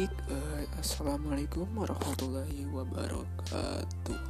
baik, 0.00 0.16
uh, 0.32 0.64
assalamualaikum 0.80 1.68
warahmatullahi 1.76 2.64
wabarakatuh. 2.72 4.20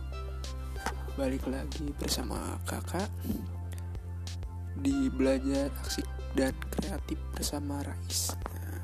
Balik 1.15 1.46
lagi 1.46 1.95
bersama 1.95 2.58
kakak 2.67 3.06
di 4.83 5.06
belajar 5.14 5.71
aksi 5.78 6.03
dan 6.35 6.51
kreatif 6.74 7.22
bersama 7.38 7.87
Rais. 7.87 8.35
Nah, 8.51 8.83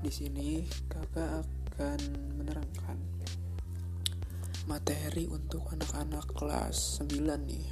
di 0.00 0.08
sini 0.08 0.64
kakak 0.88 1.44
akan 1.44 2.00
menerangkan 2.40 2.96
materi 4.64 5.28
untuk 5.28 5.60
anak-anak 5.76 6.24
kelas 6.32 7.04
9 7.04 7.20
nih. 7.20 7.68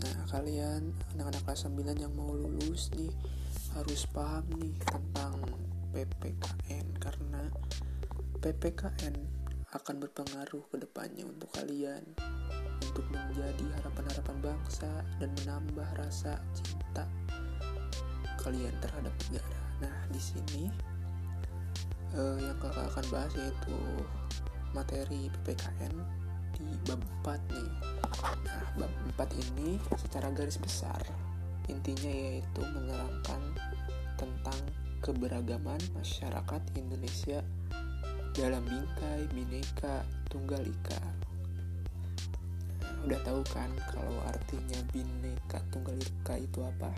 Nah, 0.00 0.16
kalian 0.32 0.96
anak-anak 1.12 1.44
kelas 1.44 1.68
9 1.68 1.92
yang 1.92 2.12
mau 2.16 2.32
lulus 2.32 2.88
nih 2.96 3.12
harus 3.76 4.08
paham 4.08 4.48
nih 4.56 4.72
tentang 4.80 5.36
PPKN 5.94 6.98
karena 6.98 7.23
PPKN 8.44 9.16
akan 9.72 10.04
berpengaruh 10.04 10.68
ke 10.68 10.76
depannya 10.76 11.24
untuk 11.24 11.48
kalian 11.56 12.04
untuk 12.84 13.08
menjadi 13.08 13.64
harapan-harapan 13.80 14.36
bangsa 14.44 15.00
dan 15.16 15.32
menambah 15.40 15.88
rasa 15.96 16.36
cinta 16.52 17.08
kalian 18.36 18.76
terhadap 18.84 19.16
negara. 19.32 19.60
Nah, 19.80 19.96
di 20.12 20.20
sini 20.20 20.68
uh, 22.12 22.36
yang 22.36 22.60
kakak 22.60 22.84
akan 22.92 23.06
bahas 23.08 23.32
yaitu 23.32 23.78
materi 24.76 25.32
PPKN 25.40 25.96
di 26.60 26.68
bab 26.84 27.00
4 27.24 27.48
nih. 27.48 27.70
Nah, 28.44 28.64
bab 28.76 28.92
4 29.24 29.40
ini 29.40 29.80
secara 29.96 30.28
garis 30.28 30.60
besar 30.60 31.00
intinya 31.72 32.12
yaitu 32.12 32.60
menerangkan 32.60 33.40
tentang 34.20 34.60
keberagaman 35.00 35.80
masyarakat 35.96 36.60
Indonesia 36.76 37.40
dalam 38.34 38.66
bingkai 38.66 39.30
bineka 39.30 40.02
tunggal 40.26 40.58
ika. 40.58 40.98
Udah 43.06 43.20
tahu 43.22 43.46
kan 43.54 43.70
kalau 43.94 44.18
artinya 44.26 44.82
bineka 44.90 45.62
tunggal 45.70 45.94
ika 45.94 46.34
itu 46.42 46.58
apa? 46.66 46.90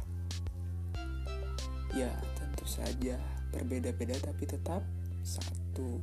Ya, 1.93 2.09
tentu 2.41 2.65
saja 2.65 3.21
berbeda-beda 3.53 4.17
tapi 4.25 4.49
tetap 4.49 4.81
satu. 5.21 6.01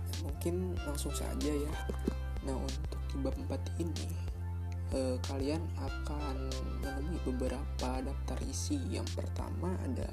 Nah, 0.00 0.18
mungkin 0.24 0.80
langsung 0.80 1.12
saja 1.12 1.52
ya. 1.52 1.72
Nah, 2.48 2.56
untuk 2.56 3.02
bab 3.20 3.36
4 3.36 3.84
ini 3.84 4.08
eh, 4.96 5.20
kalian 5.28 5.60
akan 5.76 6.36
menemui 6.80 7.20
beberapa 7.28 8.00
daftar 8.00 8.38
isi. 8.48 8.80
Yang 8.88 9.12
pertama 9.12 9.76
ada 9.84 10.08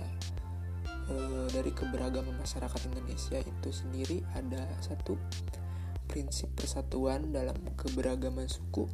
eh, 1.10 1.48
dari 1.52 1.72
keberagaman 1.74 2.38
masyarakat 2.38 2.82
Indonesia 2.92 3.40
itu 3.42 3.70
sendiri 3.74 4.24
ada 4.38 4.64
satu 4.80 5.20
prinsip 6.08 6.52
persatuan 6.54 7.34
dalam 7.34 7.58
keberagaman 7.74 8.46
suku, 8.46 8.86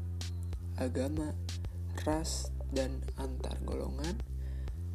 agama, 0.79 1.35
ras, 2.07 2.53
dan 2.71 3.01
antar 3.19 3.57
golongan. 3.65 4.15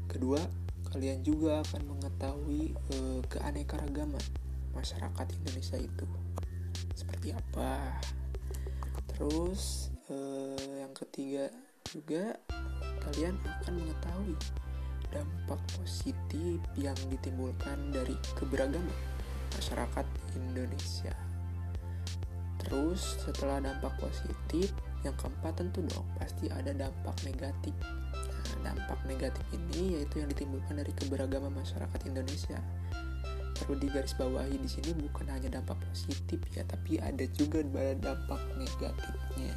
Kedua, 0.09 0.41
kalian 0.95 1.27
juga 1.27 1.61
akan 1.67 1.83
mengetahui 1.91 2.73
eh, 2.73 3.21
keanekaragaman 3.28 4.23
masyarakat 4.75 5.27
Indonesia 5.43 5.78
itu 5.78 6.06
seperti 6.95 7.34
apa. 7.34 7.99
Terus 9.11 9.91
eh, 10.11 10.83
yang 10.83 10.95
ketiga 10.95 11.51
juga 11.91 12.39
kalian 13.05 13.37
akan 13.43 13.75
mengetahui 13.78 14.37
dampak 15.15 15.62
positif 15.79 16.59
yang 16.75 16.98
ditimbulkan 17.07 17.94
dari 17.94 18.19
keberagaman 18.34 18.91
masyarakat 19.55 20.06
Indonesia. 20.34 21.15
Terus 22.59 23.22
setelah 23.22 23.62
dampak 23.62 23.94
positif, 24.03 24.75
yang 25.05 25.15
keempat 25.21 25.61
tentu 25.61 25.84
dong 25.84 26.09
pasti 26.16 26.49
ada 26.49 26.72
dampak 26.72 27.15
negatif. 27.28 27.77
Nah, 28.65 28.72
dampak 28.72 28.99
negatif 29.05 29.44
ini 29.53 30.00
yaitu 30.00 30.25
yang 30.25 30.33
ditimbulkan 30.33 30.81
dari 30.81 30.91
keberagaman 30.97 31.53
masyarakat 31.53 32.00
Indonesia. 32.09 32.59
Perlu 33.55 33.78
digarisbawahi 33.78 34.59
di 34.59 34.67
sini 34.67 34.91
bukan 34.97 35.31
hanya 35.31 35.61
dampak 35.61 35.78
positif 35.93 36.43
ya, 36.56 36.65
tapi 36.67 36.99
ada 36.99 37.22
juga 37.37 37.62
dampak 38.00 38.41
negatifnya. 38.59 39.55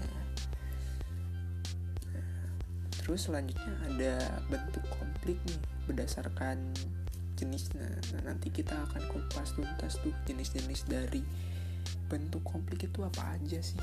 Terus 3.08 3.32
selanjutnya 3.32 3.74
ada 3.88 4.14
bentuk 4.52 4.84
konflik 5.18 5.42
nih 5.50 5.58
berdasarkan 5.90 6.78
jenisnya. 7.42 7.90
Nah, 8.14 8.22
nanti 8.30 8.54
kita 8.54 8.78
akan 8.86 9.02
kupas 9.10 9.58
tuntas 9.58 9.98
tuh 9.98 10.14
jenis-jenis 10.30 10.86
dari 10.86 11.26
bentuk 12.06 12.46
konflik 12.46 12.86
itu 12.86 13.02
apa 13.02 13.34
aja 13.34 13.58
sih. 13.58 13.82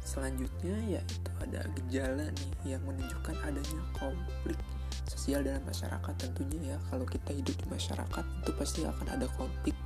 Selanjutnya 0.00 0.80
yaitu 0.88 1.28
ada 1.44 1.60
gejala 1.76 2.32
nih 2.32 2.72
yang 2.72 2.82
menunjukkan 2.88 3.36
adanya 3.44 3.82
konflik 4.00 4.56
sosial 5.04 5.44
dalam 5.44 5.60
masyarakat 5.68 6.14
tentunya 6.16 6.72
ya 6.72 6.76
kalau 6.88 7.04
kita 7.04 7.36
hidup 7.36 7.52
di 7.52 7.66
masyarakat 7.68 8.24
itu 8.24 8.50
pasti 8.56 8.80
akan 8.88 9.12
ada 9.12 9.28
konflik 9.36 9.76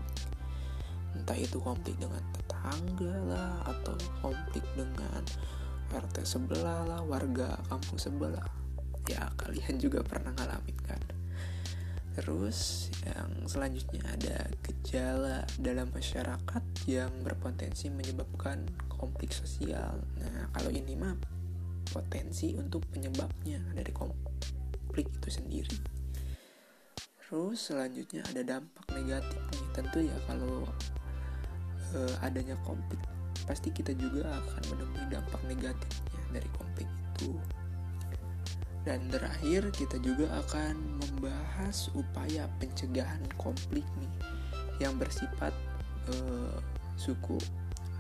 entah 1.19 1.35
itu 1.35 1.59
konflik 1.59 1.99
dengan 1.99 2.23
tetangga 2.31 3.15
lah 3.27 3.55
atau 3.67 3.95
konflik 4.23 4.63
dengan 4.79 5.23
RT 5.91 6.23
sebelah 6.23 6.87
lah 6.87 7.03
warga 7.03 7.59
kampung 7.67 7.99
sebelah 7.99 8.62
ya 9.09 9.31
kalian 9.39 9.79
juga 9.81 10.05
pernah 10.05 10.31
ngalamin 10.37 10.79
kan? 10.87 11.03
Terus 12.13 12.93
yang 13.09 13.49
selanjutnya 13.49 14.05
ada 14.05 14.37
gejala 14.61 15.49
dalam 15.57 15.89
masyarakat 15.91 16.65
yang 16.85 17.09
berpotensi 17.25 17.89
menyebabkan 17.89 18.69
konflik 18.93 19.33
sosial. 19.33 19.97
Nah 20.21 20.53
kalau 20.53 20.69
ini 20.69 20.93
mah 20.93 21.17
potensi 21.89 22.53
untuk 22.55 22.85
penyebabnya 22.93 23.65
dari 23.73 23.93
konflik 23.97 25.09
itu 25.09 25.29
sendiri. 25.33 25.77
Terus 27.17 27.73
selanjutnya 27.73 28.21
ada 28.29 28.45
dampak 28.45 28.85
negatif 28.93 29.41
nih. 29.57 29.65
Tentu 29.73 29.99
ya 30.05 30.17
kalau 30.29 30.69
uh, 31.97 32.15
adanya 32.21 32.61
konflik 32.61 33.01
pasti 33.49 33.73
kita 33.73 33.97
juga 33.97 34.29
akan 34.29 34.63
menemui 34.69 35.05
dampak 35.09 35.41
negatifnya 35.49 36.21
dari 36.29 36.49
konflik 36.53 36.89
itu. 37.17 37.33
Dan 38.83 39.07
terakhir 39.15 39.71
kita 39.71 40.03
juga 40.03 40.27
akan 40.43 40.99
membahas 40.99 41.87
upaya 41.95 42.51
pencegahan 42.59 43.23
konflik 43.39 43.87
nih 44.03 44.13
yang 44.83 44.99
bersifat 44.99 45.55
eh, 46.11 46.59
suku, 46.99 47.39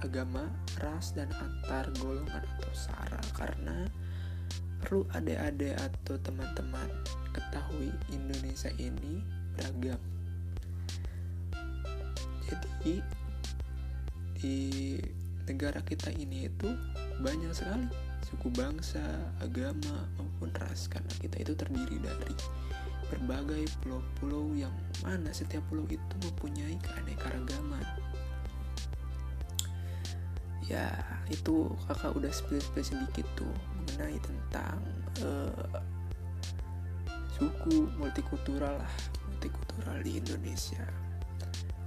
agama, 0.03 0.50
ras 0.82 1.15
dan 1.15 1.31
antar 1.38 1.87
golongan 2.03 2.43
atau 2.43 2.72
sara 2.75 3.22
karena 3.38 3.87
perlu 4.82 5.06
adik-adik 5.15 5.78
atau 5.78 6.19
teman-teman 6.26 6.91
ketahui 7.31 7.94
Indonesia 8.10 8.75
ini 8.82 9.22
beragam. 9.54 10.03
Jadi 12.50 12.99
di 14.43 14.59
negara 15.47 15.78
kita 15.87 16.10
ini 16.10 16.50
itu 16.50 16.69
banyak 17.22 17.54
sekali 17.54 17.87
suku 18.26 18.50
bangsa, 18.50 19.03
agama 19.38 20.10
ras 20.59 20.91
karena 20.91 21.13
kita 21.21 21.37
itu 21.45 21.53
terdiri 21.55 22.03
dari 22.03 22.35
berbagai 23.13 23.69
pulau-pulau 23.85 24.57
yang 24.57 24.73
mana 25.05 25.29
setiap 25.37 25.61
pulau 25.69 25.85
itu 25.93 26.15
mempunyai 26.25 26.81
keanekaragaman. 26.81 27.85
Ya, 30.65 30.89
itu 31.29 31.69
kakak 31.85 32.17
udah 32.17 32.33
spill-spill 32.33 32.81
sedikit 32.81 33.29
tuh 33.37 33.53
mengenai 33.77 34.17
tentang 34.25 34.81
uh, 35.21 35.83
suku 37.37 37.93
multikultural 38.00 38.81
lah, 38.81 38.95
multikultural 39.29 40.00
di 40.00 40.17
Indonesia. 40.17 40.87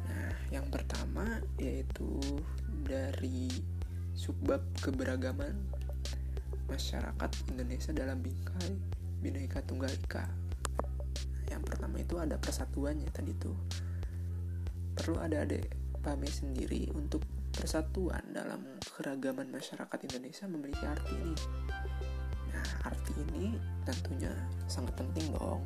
Nah, 0.05 0.29
yang 0.53 0.69
pertama 0.69 1.41
yaitu 1.57 2.21
dari 2.85 3.49
subbab 4.13 4.61
keberagaman 4.85 5.57
masyarakat 6.69 7.31
Indonesia 7.53 7.91
dalam 7.93 8.21
bingkai 8.21 8.71
Bhinneka 9.21 9.61
Tunggal 9.65 9.93
Ika. 9.93 10.25
Yang 11.49 11.61
pertama 11.65 12.01
itu 12.01 12.17
ada 12.17 12.37
persatuannya 12.37 13.09
tadi 13.13 13.33
tuh. 13.37 13.57
Perlu 14.95 15.21
ada 15.21 15.45
adek 15.45 15.69
pahami 16.01 16.29
sendiri 16.29 16.89
untuk 16.93 17.25
persatuan 17.55 18.21
dalam 18.29 18.61
keragaman 18.93 19.49
masyarakat 19.49 19.99
Indonesia 20.05 20.45
memiliki 20.45 20.85
arti 20.85 21.13
ini. 21.17 21.35
Nah, 22.53 22.67
arti 22.85 23.13
ini 23.29 23.57
tentunya 23.87 24.31
sangat 24.69 24.93
penting 24.99 25.33
dong 25.33 25.65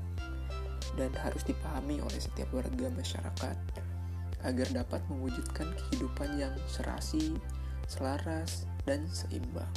dan 0.96 1.12
harus 1.22 1.44
dipahami 1.44 2.00
oleh 2.00 2.20
setiap 2.22 2.50
warga 2.56 2.88
masyarakat 2.90 3.58
agar 4.48 4.68
dapat 4.72 5.04
mewujudkan 5.12 5.68
kehidupan 5.76 6.40
yang 6.40 6.56
serasi, 6.72 7.36
selaras, 7.92 8.64
dan 8.88 9.04
seimbang. 9.12 9.68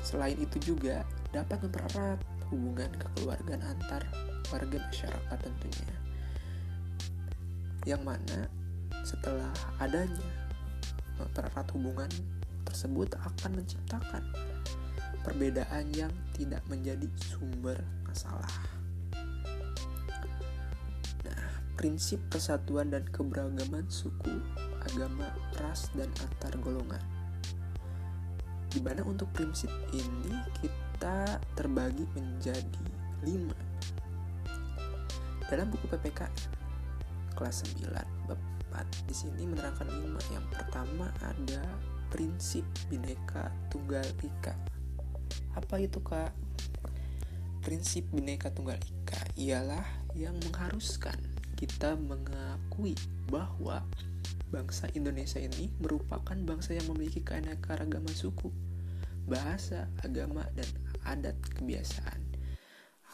Selain 0.00 0.36
itu 0.40 0.74
juga 0.74 1.04
dapat 1.30 1.62
mempererat 1.62 2.18
hubungan 2.50 2.90
kekeluargaan 2.98 3.62
antar 3.62 4.02
warga 4.50 4.78
masyarakat 4.90 5.38
tentunya 5.38 5.96
yang 7.88 8.02
mana 8.04 8.44
setelah 9.06 9.48
adanya 9.80 10.28
mempererat 11.16 11.64
hubungan 11.72 12.10
tersebut 12.68 13.08
akan 13.16 13.60
menciptakan 13.62 14.24
perbedaan 15.24 15.88
yang 15.92 16.12
tidak 16.36 16.60
menjadi 16.68 17.08
sumber 17.20 17.76
masalah. 18.08 18.48
Nah, 21.24 21.40
prinsip 21.76 22.20
persatuan 22.32 22.88
dan 22.92 23.04
keberagaman 23.08 23.84
suku, 23.88 24.40
agama, 24.84 25.28
ras, 25.60 25.92
dan 25.92 26.08
antar 26.24 26.56
golongan. 26.60 27.19
Di 28.70 28.78
mana 28.80 29.02
untuk 29.02 29.26
prinsip 29.34 29.70
ini 29.90 30.34
kita 30.62 31.42
terbagi 31.58 32.06
menjadi 32.14 32.86
lima. 33.26 33.58
Dalam 35.50 35.66
buku 35.68 35.90
PPK 35.90 36.30
kelas 37.34 37.66
9 37.74 37.90
bab 38.30 38.40
4 38.70 39.10
di 39.10 39.14
sini 39.14 39.42
menerangkan 39.50 39.90
lima. 39.90 40.22
Yang 40.30 40.46
pertama 40.54 41.10
ada 41.26 41.62
prinsip 42.14 42.62
bineka 42.86 43.50
tunggal 43.70 44.06
ika 44.22 44.54
apa 45.54 45.82
itu 45.82 45.98
kak? 45.98 46.30
Prinsip 47.60 48.06
Bhinneka 48.14 48.54
Tunggal 48.54 48.80
Ika 48.80 49.20
ialah 49.36 49.84
yang 50.16 50.38
mengharuskan 50.46 51.18
kita 51.58 51.98
mengakui 51.98 52.96
bahwa 53.28 53.84
bangsa 54.50 54.90
Indonesia 54.98 55.38
ini 55.38 55.70
merupakan 55.78 56.34
bangsa 56.34 56.74
yang 56.74 56.90
memiliki 56.90 57.22
keanekaragaman 57.22 58.10
suku, 58.10 58.50
bahasa, 59.30 59.86
agama, 60.02 60.42
dan 60.58 60.66
adat 61.06 61.38
kebiasaan. 61.54 62.18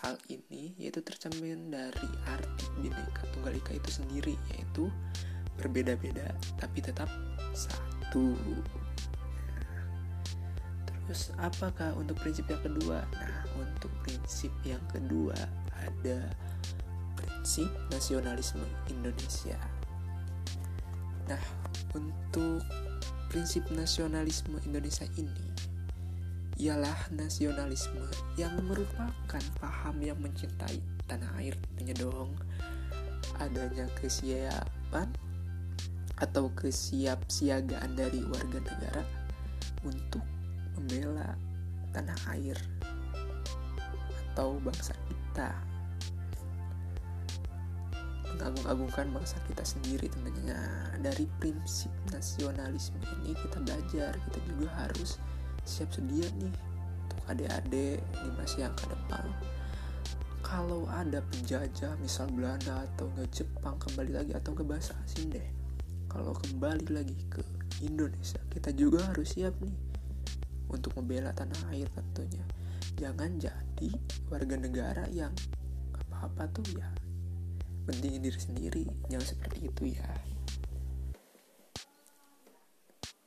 Hal 0.05 0.17
ini 0.29 0.77
yaitu 0.77 1.01
tercermin 1.01 1.73
dari 1.73 2.09
arti 2.29 2.67
Bhinneka 2.81 3.25
Tunggal 3.33 3.57
Ika 3.57 3.77
itu 3.77 3.91
sendiri, 3.93 4.35
yaitu 4.53 4.89
berbeda-beda 5.57 6.33
tapi 6.61 6.85
tetap 6.85 7.09
satu. 7.57 8.37
Terus 11.07 11.31
apakah 11.39 11.95
untuk 11.97 12.19
prinsip 12.19 12.45
yang 12.51 12.61
kedua? 12.61 13.07
Nah, 13.15 13.41
untuk 13.57 13.93
prinsip 14.03 14.51
yang 14.67 14.83
kedua 14.91 15.37
ada 15.79 16.19
prinsip 17.15 17.71
nasionalisme 17.89 18.65
Indonesia. 18.91 19.76
Nah, 21.27 21.43
untuk 21.95 22.63
prinsip 23.27 23.67
nasionalisme 23.75 24.63
Indonesia 24.63 25.07
ini 25.19 25.47
ialah 26.57 26.97
nasionalisme 27.13 28.07
yang 28.41 28.57
merupakan 28.65 29.43
paham 29.61 30.01
yang 30.01 30.17
mencintai 30.23 30.81
tanah 31.05 31.29
air 31.43 31.53
tentunya 31.61 31.95
dong. 31.99 32.33
Adanya 33.37 33.85
kesiapan 34.01 35.11
atau 36.17 36.49
kesiapsiagaan 36.57 37.93
dari 37.93 38.25
warga 38.25 38.63
negara 38.65 39.05
untuk 39.85 40.25
membela 40.79 41.37
tanah 41.93 42.17
air 42.33 42.57
atau 44.33 44.57
bangsa 44.61 44.97
kita 45.09 45.53
mengagung-agungkan 48.37 49.09
bangsa 49.17 49.41
kita 49.49 49.65
sendiri 49.65 50.13
tentunya. 50.13 50.61
Dari 51.01 51.25
prinsip 51.41 51.91
nasionalisme 52.13 53.01
ini 53.21 53.33
kita 53.33 53.59
belajar 53.65 54.13
kita 54.29 54.39
juga 54.45 54.69
harus 54.77 55.17
siap 55.65 55.89
sedia 55.91 56.29
nih 56.37 56.53
untuk 57.09 57.21
adik-adik 57.33 57.99
di 57.99 58.29
masa 58.37 58.69
yang 58.69 58.75
ke 58.77 58.87
depan. 58.93 59.27
Kalau 60.45 60.87
ada 60.93 61.25
penjajah 61.33 61.99
misal 61.99 62.31
Belanda 62.31 62.87
atau 62.95 63.11
nggak 63.17 63.35
Jepang 63.35 63.81
kembali 63.83 64.13
lagi 64.15 64.33
atau 64.37 64.55
ke 64.55 64.63
bahasa 64.63 64.95
asing 65.03 65.35
deh 65.35 65.57
kalau 66.17 66.33
kembali 66.33 66.97
lagi 66.97 67.19
ke 67.29 67.45
Indonesia 67.85 68.41
kita 68.49 68.73
juga 68.73 69.05
harus 69.05 69.37
siap 69.37 69.53
nih 69.61 69.77
untuk 70.73 70.97
membela 70.97 71.29
tanah 71.37 71.69
air 71.77 71.93
tentunya. 71.93 72.41
Jangan 72.97 73.37
jadi 73.37 73.91
warga 74.33 74.57
negara 74.57 75.05
yang 75.13 75.29
apa-apa 75.93 76.49
tuh 76.57 76.65
ya 76.73 76.89
pentingin 77.87 78.21
diri 78.27 78.41
sendiri 78.43 78.83
jangan 79.07 79.27
seperti 79.27 79.71
itu 79.71 79.83
ya. 79.95 80.11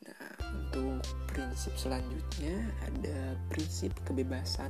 Nah 0.03 0.31
untuk 0.51 0.99
prinsip 1.31 1.73
selanjutnya 1.79 2.59
ada 2.83 3.39
prinsip 3.47 3.95
kebebasan 4.03 4.69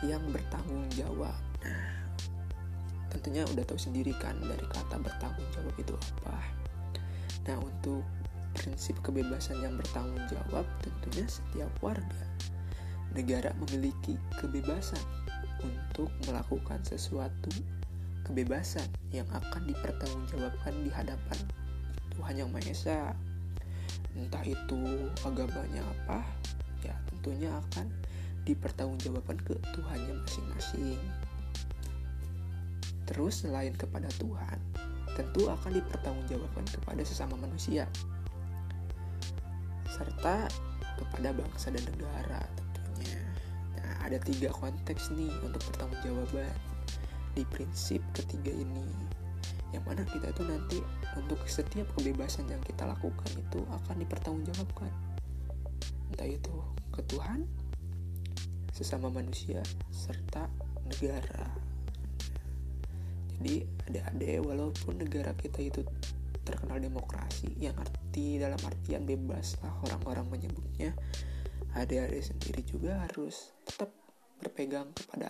yang 0.00 0.24
bertanggung 0.32 0.88
jawab. 0.96 1.36
Nah 1.60 1.92
tentunya 3.12 3.44
udah 3.52 3.64
tahu 3.68 3.76
sendiri 3.76 4.16
kan 4.16 4.40
dari 4.40 4.64
kata 4.64 4.96
bertanggung 4.96 5.48
jawab 5.52 5.74
itu 5.76 5.92
apa. 5.92 6.38
Nah 7.44 7.56
untuk 7.60 8.02
prinsip 8.56 8.96
kebebasan 9.04 9.60
yang 9.60 9.76
bertanggung 9.76 10.24
jawab 10.32 10.64
tentunya 10.80 11.28
setiap 11.28 11.70
warga 11.84 12.24
negara 13.12 13.52
memiliki 13.56 14.20
kebebasan 14.36 15.00
untuk 15.64 16.12
melakukan 16.28 16.78
sesuatu 16.84 17.50
kebebasan 18.28 18.84
yang 19.08 19.24
akan 19.32 19.64
dipertanggungjawabkan 19.64 20.76
di 20.84 20.92
hadapan 20.92 21.38
Tuhan 22.12 22.34
Yang 22.36 22.50
Maha 22.52 22.68
Esa. 22.68 23.00
Entah 24.12 24.44
itu 24.44 25.08
agamanya 25.24 25.80
apa, 25.80 26.20
ya 26.84 26.92
tentunya 27.08 27.48
akan 27.48 27.88
dipertanggungjawabkan 28.44 29.40
ke 29.40 29.56
Tuhannya 29.72 30.20
masing-masing. 30.20 31.00
Terus 33.08 33.48
selain 33.48 33.72
kepada 33.72 34.12
Tuhan, 34.20 34.60
tentu 35.16 35.48
akan 35.48 35.72
dipertanggungjawabkan 35.72 36.66
kepada 36.68 37.02
sesama 37.08 37.40
manusia 37.40 37.88
serta 39.88 40.46
kepada 41.00 41.32
bangsa 41.32 41.72
dan 41.72 41.82
negara 41.88 42.44
tentunya. 42.54 43.18
Nah, 43.80 43.94
ada 44.04 44.18
tiga 44.20 44.52
konteks 44.52 45.16
nih 45.16 45.32
untuk 45.40 45.64
pertanggungjawaban 45.72 46.67
di 47.38 47.46
prinsip 47.46 48.02
ketiga 48.10 48.50
ini. 48.50 48.82
Yang 49.70 49.84
mana 49.86 50.02
kita 50.02 50.26
itu 50.34 50.42
nanti 50.42 50.78
untuk 51.14 51.38
setiap 51.46 51.86
kebebasan 51.94 52.50
yang 52.50 52.58
kita 52.66 52.82
lakukan 52.82 53.30
itu 53.38 53.62
akan 53.70 53.96
dipertanggungjawabkan. 54.02 54.90
Entah 56.10 56.26
itu 56.26 56.56
ke 56.90 57.00
Tuhan, 57.06 57.46
sesama 58.74 59.06
manusia, 59.06 59.62
serta 59.94 60.50
negara. 60.90 61.46
Jadi 63.38 63.62
ada-ada 63.86 64.42
walaupun 64.42 64.98
negara 64.98 65.30
kita 65.38 65.62
itu 65.62 65.86
terkenal 66.42 66.82
demokrasi 66.82 67.54
yang 67.62 67.76
arti 67.78 68.40
dalam 68.42 68.58
artian 68.66 69.06
bebas 69.06 69.60
lah 69.62 69.70
orang-orang 69.84 70.26
menyebutnya 70.32 70.96
adik-adik 71.76 72.24
sendiri 72.24 72.64
juga 72.64 73.04
harus 73.04 73.52
tetap 73.68 73.92
berpegang 74.40 74.88
kepada 74.96 75.28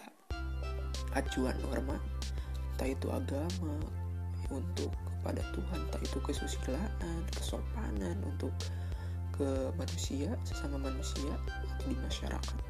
acuan 1.16 1.56
norma 1.64 1.96
entah 2.76 2.88
itu 2.88 3.08
agama 3.10 3.78
untuk 4.48 4.92
kepada 5.18 5.42
Tuhan 5.52 5.78
entah 5.88 6.00
itu 6.00 6.18
kesusilaan 6.22 7.20
kesopanan 7.34 8.16
untuk 8.24 8.54
ke 9.38 9.70
manusia 9.78 10.34
sesama 10.42 10.82
manusia 10.82 11.30
atau 11.78 11.86
di 11.86 11.94
masyarakat. 11.94 12.62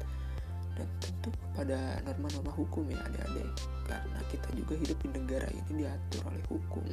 Dan 0.77 0.87
tentu 1.01 1.33
kepada 1.33 1.97
norma-norma 2.05 2.53
hukum 2.53 2.85
ya 2.87 3.01
adik-adik. 3.09 3.49
Karena 3.89 4.19
kita 4.29 4.49
juga 4.53 4.73
hidup 4.77 4.97
di 5.01 5.09
negara 5.17 5.49
ini 5.49 5.83
diatur 5.83 6.21
oleh 6.29 6.45
hukum. 6.45 6.85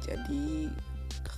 Jadi 0.00 0.72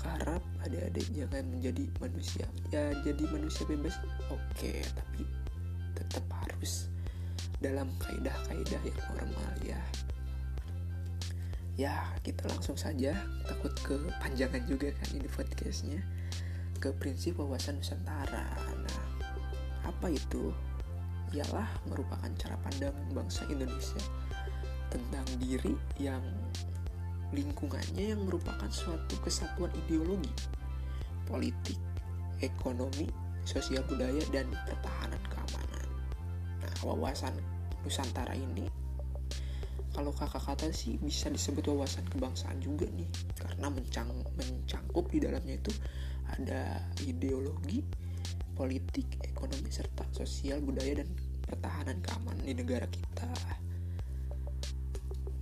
harap 0.06 0.42
adik-adik 0.62 1.06
jangan 1.18 1.44
menjadi 1.50 1.84
manusia. 1.98 2.46
Ya 2.70 2.94
jadi 3.02 3.26
manusia 3.26 3.66
bebas. 3.66 3.98
Oke 4.30 4.86
tapi 4.94 5.26
tetap 5.98 6.22
harus 6.30 6.86
dalam 7.60 7.88
kaidah-kaidah 8.00 8.82
yang 8.84 9.00
normal 9.14 9.52
ya. 9.64 9.80
Ya 11.76 11.94
kita 12.24 12.48
langsung 12.48 12.76
saja. 12.76 13.12
Takut 13.44 13.72
kepanjangan 13.84 14.64
juga 14.64 14.92
kan 14.96 15.08
ini 15.12 15.28
podcastnya. 15.28 16.00
Ke 16.80 16.92
prinsip 16.92 17.36
wawasan 17.36 17.80
Nusantara. 17.80 18.48
Nah 18.80 19.00
apa 19.84 20.08
itu? 20.08 20.52
Ialah 21.34 21.68
merupakan 21.90 22.30
cara 22.38 22.56
pandang 22.62 22.94
bangsa 23.12 23.44
Indonesia 23.50 23.98
tentang 24.88 25.26
diri 25.42 25.74
yang 25.98 26.22
lingkungannya 27.34 28.14
yang 28.14 28.22
merupakan 28.22 28.70
suatu 28.70 29.18
kesatuan 29.20 29.74
ideologi, 29.84 30.30
politik, 31.26 31.78
ekonomi, 32.38 33.10
sosial 33.42 33.82
budaya, 33.90 34.22
dan 34.30 34.46
pertahanan 34.66 35.05
wawasan 36.86 37.34
Nusantara 37.82 38.34
ini 38.38 38.86
kalau 39.96 40.12
kakak 40.12 40.44
kata 40.44 40.68
sih 40.76 41.00
bisa 41.00 41.32
disebut 41.32 41.72
wawasan 41.72 42.04
kebangsaan 42.12 42.60
juga 42.60 42.84
nih 42.84 43.08
karena 43.32 43.72
mencang, 43.72 44.12
mencangkup 44.36 45.08
di 45.08 45.24
dalamnya 45.24 45.56
itu 45.56 45.72
ada 46.36 46.84
ideologi, 47.08 47.80
politik, 48.52 49.24
ekonomi, 49.24 49.72
serta 49.72 50.04
sosial, 50.12 50.60
budaya, 50.60 51.00
dan 51.00 51.08
pertahanan 51.40 52.04
keamanan 52.04 52.44
di 52.44 52.52
negara 52.52 52.84
kita. 52.90 53.30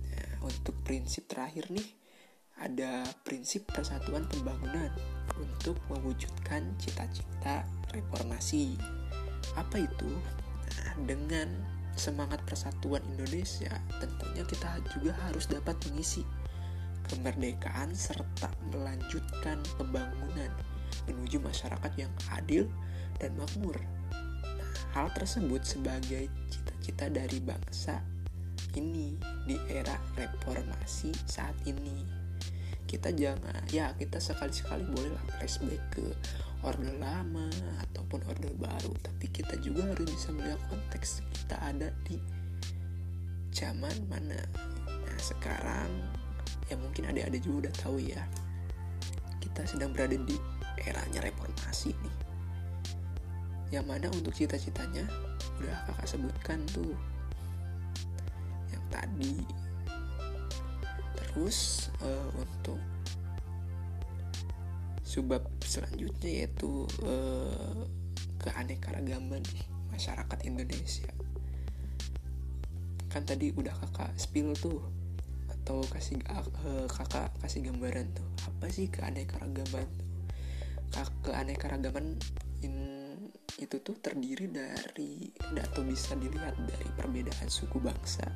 Nah, 0.07 0.33
untuk 0.47 0.79
prinsip 0.87 1.27
terakhir 1.27 1.67
nih, 1.73 1.89
ada 2.63 3.03
prinsip 3.27 3.67
persatuan 3.67 4.23
pembangunan 4.31 4.93
untuk 5.35 5.75
mewujudkan 5.91 6.63
cita-cita 6.79 7.67
reformasi. 7.91 8.79
Apa 9.59 9.83
itu? 9.83 10.11
Dengan 11.03 11.51
semangat 11.95 12.39
persatuan 12.47 13.03
Indonesia, 13.15 13.71
tentunya 13.99 14.43
kita 14.47 14.79
juga 14.95 15.11
harus 15.27 15.47
dapat 15.47 15.75
mengisi 15.91 16.23
kemerdekaan 17.11 17.91
serta 17.93 18.49
melanjutkan 18.71 19.59
pembangunan 19.75 20.51
menuju 21.05 21.37
masyarakat 21.43 21.91
yang 21.99 22.11
adil 22.33 22.65
dan 23.19 23.35
makmur. 23.35 23.77
Nah, 23.77 24.63
hal 24.95 25.11
tersebut 25.13 25.61
sebagai 25.61 26.31
cita-cita 26.49 27.11
dari 27.11 27.37
bangsa 27.43 28.01
ini 28.75 29.15
di 29.47 29.55
era 29.71 29.95
reformasi 30.17 31.11
saat 31.27 31.55
ini 31.63 32.25
kita 32.85 33.09
jangan 33.11 33.65
ya 33.73 33.91
kita 33.97 34.21
sekali-sekali 34.21 34.85
bolehlah 34.93 35.25
flashback 35.35 35.81
ke 35.89 36.05
orde 36.65 36.91
lama 36.97 37.45
ataupun 37.85 38.25
orde 38.25 38.49
baru 38.57 38.91
tapi 39.05 39.29
kita 39.29 39.55
juga 39.61 39.85
harus 39.93 40.09
bisa 40.09 40.33
melihat 40.33 40.59
konteks 40.67 41.21
kita 41.29 41.55
ada 41.61 41.93
di 42.03 42.17
zaman 43.53 43.95
mana. 44.09 44.41
Nah 44.89 45.19
sekarang 45.21 45.89
ya 46.67 46.75
mungkin 46.75 47.07
adik-adik 47.07 47.45
juga 47.45 47.69
udah 47.69 47.73
tahu 47.77 47.97
ya 48.01 48.23
kita 49.39 49.61
sedang 49.69 49.93
berada 49.93 50.17
di 50.17 50.35
eranya 50.85 51.21
reformasi 51.23 51.93
nih 51.93 52.15
yang 53.73 53.85
mana 53.85 54.09
untuk 54.13 54.33
cita-citanya 54.33 55.05
udah 55.61 55.77
kakak 55.89 56.07
sebutkan 56.07 56.59
tuh 56.69 56.93
yang 58.69 58.85
tadi. 58.93 59.41
Terus 61.15 61.89
uh, 61.99 62.29
untuk 62.37 62.79
sebab 65.15 65.47
selanjutnya 65.63 66.43
yaitu 66.43 66.83
uh, 67.07 67.87
keanekaragaman 68.43 69.39
masyarakat 69.87 70.39
Indonesia. 70.43 71.07
Kan 73.07 73.23
tadi 73.23 73.55
udah 73.55 73.71
kakak 73.71 74.11
spill 74.19 74.51
tuh 74.59 74.83
atau 75.47 75.79
kasih 75.87 76.19
uh, 76.27 76.83
kakak 76.91 77.31
kasih 77.39 77.63
gambaran 77.63 78.11
tuh 78.11 78.27
apa 78.43 78.67
sih 78.67 78.91
keanekaragaman 78.91 79.87
tuh? 79.87 80.09
Keanekaragaman 81.23 82.19
in, 82.59 82.75
itu 83.55 83.79
tuh 83.79 83.95
terdiri 84.03 84.51
dari 84.51 85.31
atau 85.55 85.87
bisa 85.87 86.19
dilihat 86.19 86.59
dari 86.67 86.91
perbedaan 86.91 87.47
suku 87.47 87.79
bangsa. 87.79 88.27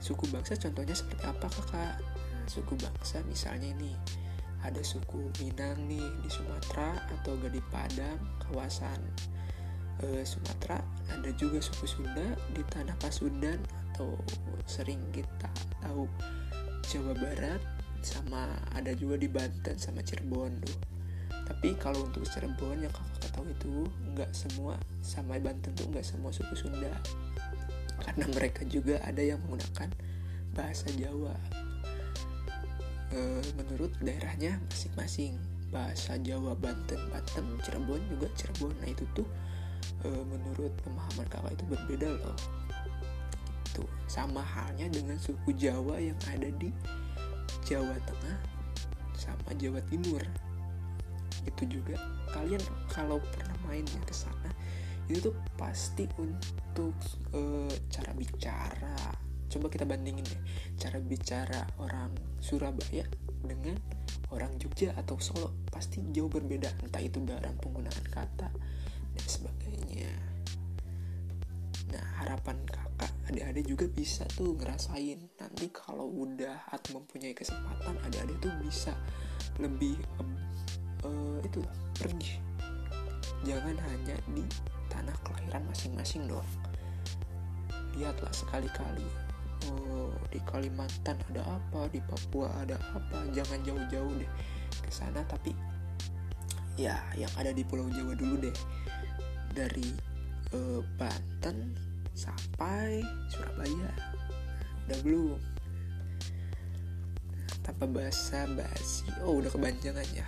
Suku 0.00 0.32
bangsa 0.32 0.56
contohnya 0.56 0.96
seperti 0.96 1.28
apa 1.28 1.44
kakak? 1.44 2.00
Suku 2.48 2.72
bangsa 2.80 3.20
misalnya 3.28 3.68
ini 3.70 4.21
ada 4.62 4.80
suku 4.82 5.30
Minang 5.42 5.90
nih 5.90 6.06
di 6.22 6.30
Sumatera 6.30 6.94
atau 7.18 7.34
di 7.38 7.62
Padang 7.70 8.18
kawasan 8.46 8.98
e, 10.02 10.22
Sumatera. 10.22 10.78
Ada 11.10 11.30
juga 11.34 11.58
suku 11.58 11.86
Sunda 11.86 12.34
di 12.54 12.62
tanah 12.70 12.94
Pasundan 13.02 13.58
atau 13.92 14.16
sering 14.64 15.02
kita 15.10 15.50
tahu 15.82 16.06
Jawa 16.86 17.12
Barat 17.18 17.60
sama 18.02 18.50
ada 18.74 18.90
juga 18.94 19.18
di 19.18 19.30
Banten 19.30 19.78
sama 19.78 20.02
Cirebon 20.02 20.62
tuh. 20.62 20.78
Tapi 21.42 21.74
kalau 21.78 22.06
untuk 22.06 22.22
Cirebon 22.26 22.86
yang 22.86 22.94
kakak 22.94 23.34
tahu 23.34 23.46
itu 23.50 23.86
nggak 24.14 24.30
semua 24.30 24.78
sama 25.02 25.38
Banten 25.42 25.74
tuh 25.74 25.90
nggak 25.90 26.06
semua 26.06 26.30
suku 26.30 26.54
Sunda. 26.54 26.94
Karena 28.02 28.26
mereka 28.34 28.66
juga 28.66 28.98
ada 29.02 29.22
yang 29.22 29.38
menggunakan 29.46 29.90
bahasa 30.52 30.90
Jawa 30.98 31.61
e, 33.12 33.20
menurut 33.54 33.92
daerahnya 34.00 34.58
masing-masing 34.72 35.36
bahasa 35.72 36.16
Jawa 36.20 36.52
Banten 36.56 37.00
Banten 37.08 37.46
Cirebon 37.64 38.00
juga 38.12 38.26
Cirebon. 38.36 38.72
Nah 38.80 38.88
itu 38.88 39.04
tuh 39.12 39.28
e, 40.04 40.08
menurut 40.08 40.72
pemahaman 40.84 41.26
kakak 41.28 41.52
itu 41.56 41.64
berbeda 41.68 42.08
loh. 42.18 42.36
Itu 43.72 43.84
sama 44.08 44.44
halnya 44.44 44.88
dengan 44.88 45.16
suku 45.20 45.52
Jawa 45.56 46.00
yang 46.00 46.18
ada 46.28 46.48
di 46.56 46.68
Jawa 47.64 47.96
Tengah 48.04 48.38
sama 49.16 49.50
Jawa 49.56 49.80
Timur. 49.88 50.20
Itu 51.44 51.68
juga. 51.68 51.96
Kalian 52.32 52.60
kalau 52.88 53.20
pernah 53.20 53.56
mainnya 53.68 54.00
ke 54.08 54.14
sana 54.16 54.48
itu 55.10 55.28
tuh 55.28 55.36
pasti 55.60 56.06
untuk 56.16 56.94
uh, 57.34 57.72
cara 57.90 58.10
bicara 58.14 58.96
coba 59.52 59.68
kita 59.68 59.84
bandingin 59.84 60.24
deh 60.24 60.42
cara 60.80 60.96
bicara 60.96 61.60
orang 61.76 62.08
Surabaya 62.40 63.04
dengan 63.44 63.76
orang 64.32 64.56
Jogja 64.56 64.96
atau 64.96 65.20
Solo 65.20 65.68
pasti 65.68 66.00
jauh 66.08 66.32
berbeda. 66.32 66.72
Entah 66.80 67.02
itu 67.04 67.20
dalam 67.20 67.52
penggunaan 67.60 68.06
kata 68.08 68.48
dan 69.12 69.26
sebagainya. 69.28 70.08
Nah 71.92 72.06
harapan 72.24 72.56
kakak 72.64 73.12
adik-adik 73.28 73.68
juga 73.68 73.86
bisa 73.92 74.24
tuh 74.32 74.56
ngerasain. 74.56 75.20
Nanti 75.36 75.68
kalau 75.68 76.08
udah 76.08 76.72
atau 76.72 76.96
mempunyai 77.02 77.36
kesempatan 77.36 78.00
adik-adik 78.08 78.40
tuh 78.40 78.52
bisa 78.64 78.96
lebih 79.60 80.00
uh, 81.04 81.38
itu 81.44 81.60
pergi. 82.00 82.40
Jangan 83.44 83.76
hanya 83.76 84.16
di 84.32 84.46
tanah 84.88 85.16
kelahiran 85.26 85.66
masing-masing 85.68 86.30
dong 86.30 86.46
lihatlah 87.92 88.32
sekali-kali 88.32 89.04
oh 89.70 90.10
di 90.32 90.40
Kalimantan 90.42 91.18
ada 91.32 91.42
apa? 91.44 91.86
Di 91.92 92.00
Papua 92.02 92.50
ada 92.62 92.78
apa? 92.96 93.22
Jangan 93.30 93.62
jauh-jauh 93.62 94.12
deh 94.18 94.30
ke 94.72 94.90
sana 94.90 95.20
tapi 95.28 95.52
ya 96.80 96.96
yang 97.14 97.30
ada 97.36 97.52
di 97.52 97.62
Pulau 97.62 97.86
Jawa 97.92 98.16
dulu 98.16 98.40
deh. 98.42 98.56
Dari 99.52 99.92
uh, 100.56 100.80
Banten 100.96 101.76
sampai 102.16 103.04
Surabaya. 103.28 103.90
Udah 104.88 104.98
belum? 105.04 105.40
Tanpa 107.62 107.84
bahasa 107.86 108.48
basi. 108.50 109.06
Oh 109.22 109.38
udah 109.38 109.52
kebanjangan 109.52 110.08
ya. 110.16 110.26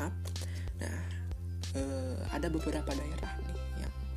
Maaf. 0.00 0.14
Nah 0.80 1.00
uh, 1.76 2.18
ada 2.32 2.48
beberapa 2.48 2.90
daerah 2.90 3.32
nih 3.44 3.56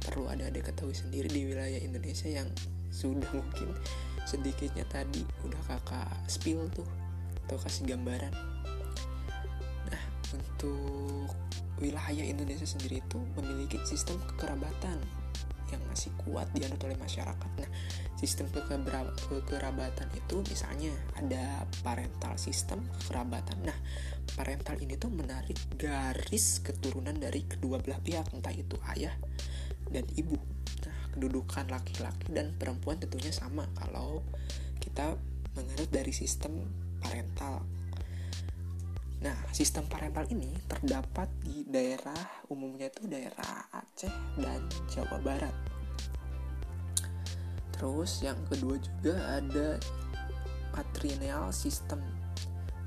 perlu 0.10 0.26
ada 0.26 0.50
adik 0.50 0.72
ketahui 0.72 0.96
sendiri 0.98 1.30
di 1.30 1.46
wilayah 1.46 1.78
Indonesia 1.78 2.26
yang 2.26 2.50
sudah 2.90 3.30
mungkin 3.32 3.74
sedikitnya 4.26 4.86
tadi 4.90 5.26
udah 5.46 5.62
kakak 5.66 6.10
spill 6.30 6.70
tuh 6.74 6.86
atau 7.46 7.58
kasih 7.62 7.96
gambaran 7.96 8.34
nah 9.90 10.04
untuk 10.34 11.32
wilayah 11.80 12.26
Indonesia 12.28 12.68
sendiri 12.68 13.00
itu 13.02 13.20
memiliki 13.40 13.80
sistem 13.88 14.20
kekerabatan 14.36 15.00
yang 15.72 15.82
masih 15.90 16.10
kuat 16.26 16.50
dianut 16.52 16.82
oleh 16.82 16.98
masyarakat. 16.98 17.50
Nah, 17.62 17.70
sistem 18.18 18.50
kekerabatan 18.50 20.10
itu 20.18 20.36
misalnya 20.50 20.94
ada 21.18 21.66
parental 21.86 22.36
system 22.42 22.82
kekerabatan. 23.00 23.58
Nah, 23.64 23.78
parental 24.34 24.82
ini 24.82 24.98
tuh 24.98 25.14
menarik 25.14 25.58
garis 25.78 26.62
keturunan 26.66 27.16
dari 27.16 27.46
kedua 27.46 27.78
belah 27.80 28.02
pihak, 28.02 28.34
entah 28.34 28.54
itu 28.54 28.76
ayah 28.98 29.14
dan 29.90 30.06
ibu. 30.18 30.38
Kedudukan 31.20 31.68
laki-laki 31.68 32.32
dan 32.32 32.56
perempuan 32.56 32.96
tentunya 32.96 33.36
sama 33.36 33.68
kalau 33.76 34.24
kita 34.80 35.20
menganut 35.52 35.92
dari 35.92 36.16
sistem 36.16 36.64
parental. 37.04 37.60
Nah, 39.20 39.36
sistem 39.52 39.84
parental 39.92 40.24
ini 40.32 40.48
terdapat 40.64 41.28
di 41.44 41.68
daerah 41.68 42.48
umumnya 42.48 42.88
itu 42.88 43.04
daerah 43.12 43.68
Aceh 43.68 44.40
dan 44.40 44.64
Jawa 44.88 45.20
Barat. 45.20 45.52
Terus 47.76 48.24
yang 48.24 48.40
kedua 48.48 48.80
juga 48.80 49.44
ada 49.44 49.76
patrilineal 50.72 51.52
system. 51.52 52.00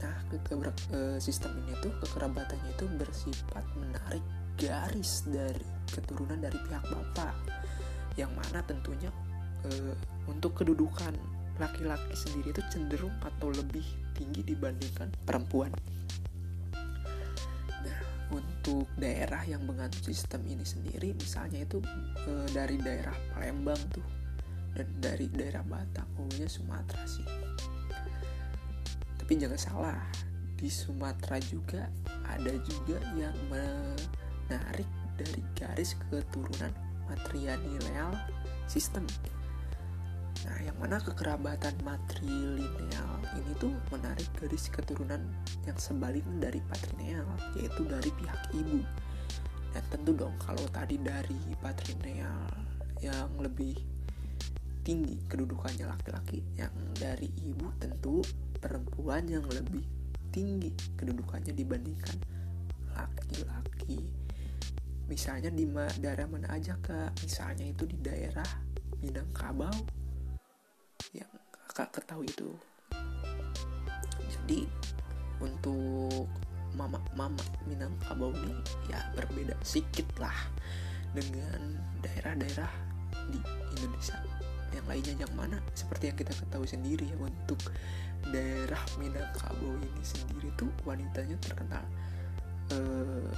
Nah, 0.01 0.17
ke 0.33 0.41
ke 0.89 1.21
sistem 1.21 1.53
ini 1.69 1.77
tuh 1.85 1.93
kekerabatannya 2.01 2.81
itu 2.81 2.89
bersifat 2.97 3.69
menarik 3.77 4.25
garis 4.57 5.29
dari 5.29 5.69
keturunan 5.93 6.41
dari 6.41 6.57
pihak 6.65 6.85
bapak 6.89 7.37
yang 8.17 8.33
mana 8.37 8.61
tentunya 8.65 9.09
e, 9.65 9.71
untuk 10.29 10.61
kedudukan 10.61 11.15
laki-laki 11.61 12.17
sendiri 12.17 12.53
itu 12.53 12.63
cenderung 12.73 13.13
atau 13.23 13.53
lebih 13.53 13.85
tinggi 14.17 14.43
dibandingkan 14.43 15.13
perempuan. 15.25 15.73
Nah, 17.85 18.01
untuk 18.33 18.89
daerah 18.97 19.45
yang 19.45 19.63
menganut 19.69 20.01
sistem 20.01 20.43
ini 20.49 20.65
sendiri, 20.65 21.13
misalnya 21.17 21.65
itu 21.65 21.81
e, 22.27 22.33
dari 22.53 22.81
daerah 22.81 23.15
Palembang 23.33 23.81
tuh, 23.93 24.05
dan 24.73 24.89
dari 25.01 25.29
daerah 25.29 25.61
Batak, 25.65 26.09
umumnya 26.17 26.49
Sumatera 26.49 27.05
sih. 27.05 27.27
Tapi 29.21 29.33
jangan 29.39 29.61
salah, 29.61 30.03
di 30.57 30.71
Sumatera 30.73 31.37
juga 31.43 31.87
ada 32.27 32.53
juga 32.65 32.99
yang 33.15 33.37
menarik 33.53 34.89
dari 35.21 35.43
garis 35.55 35.95
keturunan 36.09 36.73
matrilineal 37.09 38.13
sistem. 38.67 39.07
Nah, 40.43 40.59
yang 40.59 40.75
mana 40.83 40.99
kekerabatan 40.99 41.75
matrilineal 41.87 43.15
ini 43.39 43.53
tuh 43.63 43.71
menarik 43.95 44.27
garis 44.43 44.67
keturunan 44.67 45.23
yang 45.63 45.79
sebalik 45.79 46.27
dari 46.43 46.59
patrilineal, 46.67 47.29
yaitu 47.55 47.87
dari 47.87 48.11
pihak 48.11 48.43
ibu. 48.51 48.83
Dan 49.73 49.85
tentu 49.89 50.13
dong 50.13 50.35
kalau 50.43 50.67
tadi 50.75 50.99
dari 50.99 51.39
patrilineal 51.63 52.51
yang 53.01 53.31
lebih 53.39 53.79
tinggi 54.83 55.23
kedudukannya 55.31 55.87
laki-laki, 55.87 56.43
yang 56.59 56.75
dari 56.99 57.31
ibu 57.47 57.71
tentu 57.79 58.19
perempuan 58.59 59.31
yang 59.31 59.47
lebih 59.47 59.87
tinggi 60.35 60.75
kedudukannya 60.99 61.55
dibandingkan 61.55 62.19
laki-laki. 62.99 64.22
Misalnya 65.13 65.53
di 65.53 65.69
daerah 66.01 66.25
mana 66.25 66.49
aja 66.57 66.73
kak? 66.81 67.13
Misalnya 67.21 67.69
itu 67.69 67.85
di 67.85 68.01
daerah 68.01 68.49
Minangkabau 69.05 69.69
yang 71.13 71.29
kakak 71.69 72.01
ketahui 72.01 72.33
itu. 72.33 72.49
Jadi 74.25 74.65
untuk 75.37 76.25
mama-mama 76.73 77.45
Minangkabau 77.69 78.33
ini 78.33 78.57
ya 78.89 79.05
berbeda 79.13 79.53
sedikit 79.61 80.09
lah 80.17 80.49
dengan 81.13 81.77
daerah-daerah 82.01 82.73
di 83.29 83.41
Indonesia. 83.77 84.17
Yang 84.73 84.87
lainnya 84.89 85.15
yang 85.29 85.35
mana? 85.37 85.61
Seperti 85.77 86.09
yang 86.09 86.17
kita 86.17 86.33
ketahui 86.33 86.65
sendiri 86.65 87.05
ya 87.05 87.21
untuk 87.21 87.61
daerah 88.33 88.81
Minangkabau 88.97 89.77
ini 89.77 90.01
sendiri 90.01 90.49
tuh 90.57 90.73
wanitanya 90.89 91.37
terkenal 91.45 91.85
eh, 92.73 93.29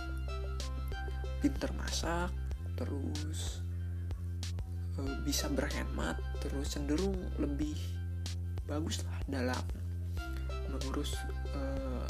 pinter 1.45 1.69
masak 1.77 2.33
terus 2.81 3.65
Eh, 4.95 5.17
bisa 5.27 5.51
berhemat 5.51 6.23
terus 6.39 6.79
cenderung 6.79 7.19
lebih 7.43 7.75
bagus 8.71 9.03
lah 9.03 9.19
dalam 9.27 9.65
mengurus 10.71 11.19
uh, 11.51 12.07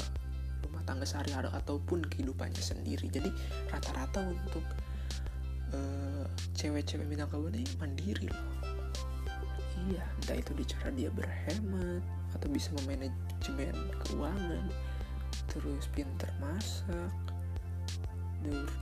rumah 0.61 0.81
tangga 0.85 1.01
sehari-hari 1.01 1.49
ataupun 1.49 2.05
kehidupannya 2.05 2.61
sendiri. 2.61 3.09
Jadi 3.09 3.29
rata-rata 3.73 4.29
untuk 4.29 4.61
uh, 5.73 6.25
cewek-cewek 6.53 7.09
Minangkabau 7.09 7.49
ini 7.49 7.65
mandiri 7.81 8.29
loh. 8.29 8.53
Iya 9.89 10.05
entah 10.21 10.37
itu 10.37 10.53
di 10.53 10.65
cara 10.69 10.89
dia 10.93 11.09
berhemat 11.09 12.05
atau 12.37 12.47
bisa 12.53 12.69
memanajemen 12.77 13.75
keuangan 14.05 14.65
terus 15.49 15.89
pinter 15.89 16.29
masak 16.37 17.13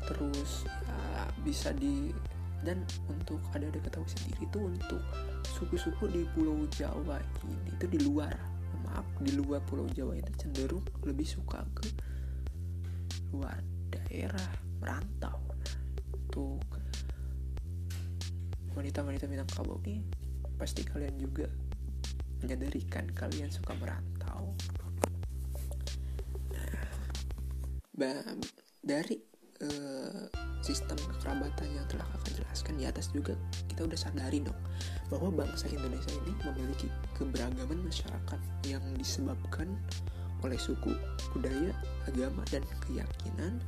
terus 0.08 0.68
ya 0.68 1.28
bisa 1.44 1.70
di 1.76 2.12
dan 2.64 2.80
untuk 3.12 3.44
ada 3.52 3.68
ada 3.68 3.80
ketahui 3.84 4.08
sendiri 4.08 4.48
itu 4.48 4.60
untuk 4.60 5.04
suku-suku 5.60 6.08
di 6.08 6.24
Pulau 6.32 6.64
Jawa 6.72 7.20
ini 7.44 7.76
itu 7.76 7.86
di 7.92 8.00
luar 8.08 8.32
maaf 8.88 9.04
di 9.20 9.36
luar 9.36 9.60
Pulau 9.68 9.88
Jawa 9.92 10.16
ini 10.16 10.32
cenderung 10.40 10.84
lebih 11.04 11.28
suka 11.28 11.60
ke 11.76 11.88
luar 13.34 13.58
daerah 13.90 14.50
merantau. 14.78 15.42
Untuk 16.14 16.62
wanita-wanita 18.78 19.26
Minangkabau 19.26 19.82
ini 19.86 20.06
pasti 20.58 20.86
kalian 20.86 21.18
juga 21.18 21.50
menyadarikan 22.46 23.10
kalian 23.16 23.50
suka 23.50 23.74
merantau. 23.82 24.54
Nah, 27.98 28.38
dari 28.84 29.18
sistem 30.64 30.96
kekerabatan 30.96 31.68
yang 31.76 31.86
telah 31.92 32.08
kakak 32.16 32.40
jelaskan 32.40 32.74
di 32.80 32.88
atas 32.88 33.12
juga 33.12 33.36
kita 33.68 33.84
udah 33.84 34.00
sadari 34.00 34.40
dong 34.40 34.58
bahwa 35.12 35.44
bangsa 35.44 35.68
Indonesia 35.68 36.16
ini 36.24 36.34
memiliki 36.48 36.88
keberagaman 37.20 37.84
masyarakat 37.84 38.40
yang 38.66 38.84
disebabkan 38.96 39.68
oleh 40.44 40.60
suku, 40.60 40.92
budaya, 41.32 41.72
agama, 42.04 42.44
dan 42.52 42.64
keyakinan 42.84 43.64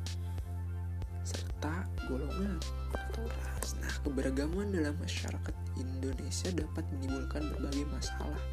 serta 1.25 1.88
golongan 2.05 2.60
atau 2.93 3.23
ras. 3.25 3.73
Nah, 3.81 3.89
keberagaman 4.05 4.75
dalam 4.75 4.93
masyarakat 5.01 5.55
Indonesia 5.79 6.49
dapat 6.53 6.84
menimbulkan 6.93 7.49
berbagai 7.49 7.88
masalah 7.89 8.43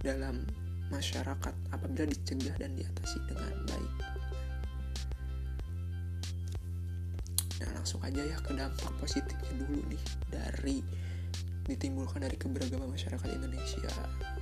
dalam 0.00 0.42
masyarakat 0.90 1.54
apabila 1.70 2.08
dicegah 2.08 2.56
dan 2.58 2.74
diatasi 2.74 3.22
dengan 3.30 3.54
baik. 3.70 4.09
Langsung 7.80 8.04
aja 8.04 8.20
ya 8.20 8.36
ke 8.44 8.52
dampak 8.52 8.92
positifnya 9.00 9.56
dulu 9.56 9.80
nih 9.88 10.04
dari 10.28 10.84
ditimbulkan 11.64 12.20
dari 12.20 12.36
keberagaman 12.36 12.92
masyarakat 12.92 13.28
Indonesia. 13.32 13.88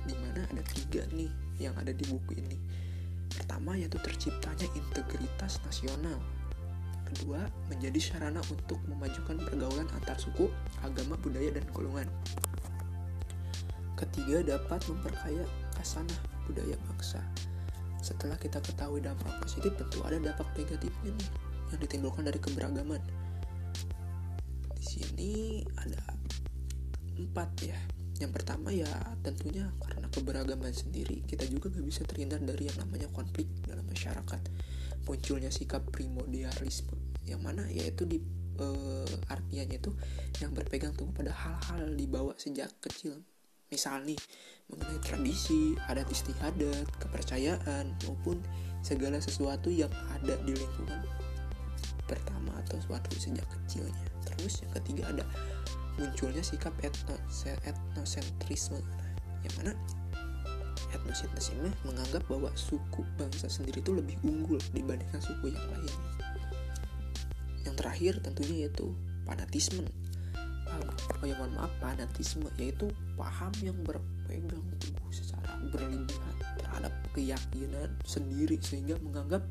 Di 0.03 0.11
mana 0.19 0.43
ada 0.43 0.63
tiga 0.75 1.07
nih 1.15 1.31
yang 1.63 1.71
ada 1.79 1.95
di 1.95 2.03
buku 2.03 2.35
ini. 2.35 2.59
Pertama 3.31 3.79
yaitu 3.79 3.95
terciptanya 3.95 4.67
integritas 4.75 5.63
nasional. 5.63 6.19
Kedua 7.07 7.47
menjadi 7.71 7.95
sarana 8.01 8.43
untuk 8.51 8.77
memajukan 8.91 9.39
pergaulan 9.39 9.87
antar 9.95 10.19
suku 10.19 10.51
agama 10.83 11.15
budaya 11.23 11.55
dan 11.55 11.63
golongan. 11.71 12.11
Ketiga 13.95 14.57
dapat 14.57 14.83
memperkaya 14.91 15.47
kasanah 15.79 16.19
budaya 16.43 16.75
bangsa. 16.91 17.23
Setelah 18.03 18.35
kita 18.35 18.59
ketahui 18.59 18.99
dampak 18.99 19.31
positif 19.39 19.79
tentu 19.79 20.03
ada 20.03 20.19
dampak 20.19 20.47
negatifnya 20.59 21.15
nih 21.15 21.29
yang 21.69 21.79
ditimbulkan 21.79 22.25
dari 22.25 22.39
keberagaman 22.41 23.01
sini 25.19 25.67
ada 25.75 25.99
empat 27.19 27.51
ya. 27.67 27.75
Yang 28.19 28.31
pertama 28.39 28.71
ya 28.71 28.87
tentunya 29.23 29.67
karena 29.79 30.07
keberagaman 30.11 30.71
sendiri 30.71 31.23
kita 31.27 31.43
juga 31.47 31.71
gak 31.71 31.87
bisa 31.87 32.03
terhindar 32.07 32.39
dari 32.39 32.71
yang 32.71 32.79
namanya 32.79 33.11
konflik 33.11 33.47
dalam 33.67 33.83
masyarakat. 33.83 34.41
Munculnya 35.03 35.51
sikap 35.51 35.83
primordialisme 35.91 36.95
yang 37.27 37.43
mana 37.43 37.67
yaitu 37.67 38.07
di 38.07 38.19
e, 38.59 38.67
artiannya 39.27 39.79
itu 39.79 39.91
yang 40.39 40.51
berpegang 40.55 40.95
teguh 40.95 41.11
pada 41.15 41.31
hal-hal 41.31 41.95
dibawa 41.95 42.35
sejak 42.39 42.71
kecil. 42.79 43.23
Misal 43.71 44.03
nih 44.03 44.19
mengenai 44.71 44.99
tradisi 45.03 45.75
adat 45.87 46.07
istiadat 46.11 46.87
kepercayaan 46.99 47.95
maupun 48.07 48.39
segala 48.83 49.19
sesuatu 49.19 49.67
yang 49.71 49.91
ada 50.15 50.35
di 50.43 50.55
lingkungan 50.55 51.03
pertama 52.07 52.51
atau 52.65 52.81
suatu 52.81 53.13
sejak 53.21 53.45
kecilnya 53.45 54.08
terus 54.25 54.63
yang 54.63 54.71
ketiga 54.81 55.03
ada 55.11 55.25
munculnya 55.99 56.39
sikap 56.43 56.71
etno 56.79 57.15
etnosentrisme 57.67 58.79
yang 59.43 59.53
mana 59.59 59.73
etnosentrisme 60.95 61.69
menganggap 61.85 62.23
bahwa 62.25 62.49
suku 62.57 63.05
bangsa 63.19 63.51
sendiri 63.51 63.83
itu 63.83 63.93
lebih 63.93 64.17
unggul 64.25 64.57
dibandingkan 64.73 65.21
suku 65.21 65.53
yang 65.53 65.65
lain. 65.69 65.95
Yang 67.67 67.75
terakhir 67.77 68.13
tentunya 68.25 68.67
yaitu 68.67 68.89
fanatisme. 69.27 69.85
Oh 71.19 71.25
ya 71.27 71.35
mohon 71.35 71.51
maaf 71.57 71.73
fanatisme 71.83 72.47
yaitu 72.57 72.87
paham 73.19 73.51
yang 73.61 73.75
berpegang 73.83 74.63
teguh 74.79 75.11
secara 75.11 75.59
berlebihan 75.69 76.35
terhadap 76.57 76.93
keyakinan 77.11 77.89
sendiri 78.07 78.55
sehingga 78.63 78.95
menganggap 79.03 79.43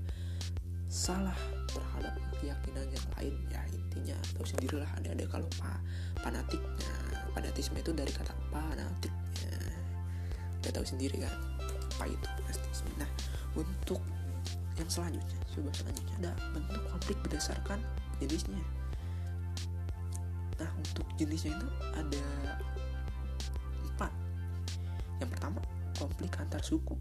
salah 0.88 1.36
terhadap 1.78 2.14
keyakinan 2.42 2.86
yang 2.90 3.06
lain 3.14 3.34
ya 3.50 3.62
intinya 3.70 4.16
tahu 4.34 4.46
sendirilah 4.46 4.90
ada 4.98 5.08
ada 5.14 5.24
kalau 5.30 5.48
pa, 5.58 5.78
fanatiknya. 6.22 6.94
Fanatisme 7.34 7.78
itu 7.78 7.94
dari 7.94 8.10
kata 8.10 8.34
fanatiknya. 8.50 9.54
Udah 10.58 10.72
tahu 10.74 10.86
sendiri 10.86 11.22
kan? 11.22 11.34
Apa 11.98 12.04
itu 12.10 12.26
fanatisme. 12.42 12.90
Nah 12.98 13.10
untuk 13.54 14.02
yang 14.78 14.90
selanjutnya 14.90 15.38
coba 15.54 15.70
selanjutnya. 15.74 16.14
Ada 16.18 16.32
bentuk 16.54 16.82
konflik 16.90 17.18
berdasarkan 17.26 17.78
jenisnya. 18.18 18.62
Nah 20.58 20.70
untuk 20.78 21.06
jenisnya 21.18 21.54
itu 21.54 21.68
ada 21.94 22.26
empat. 23.86 24.12
Yang 25.22 25.30
pertama 25.38 25.58
konflik 25.98 26.30
antar 26.38 26.62
suku. 26.62 26.94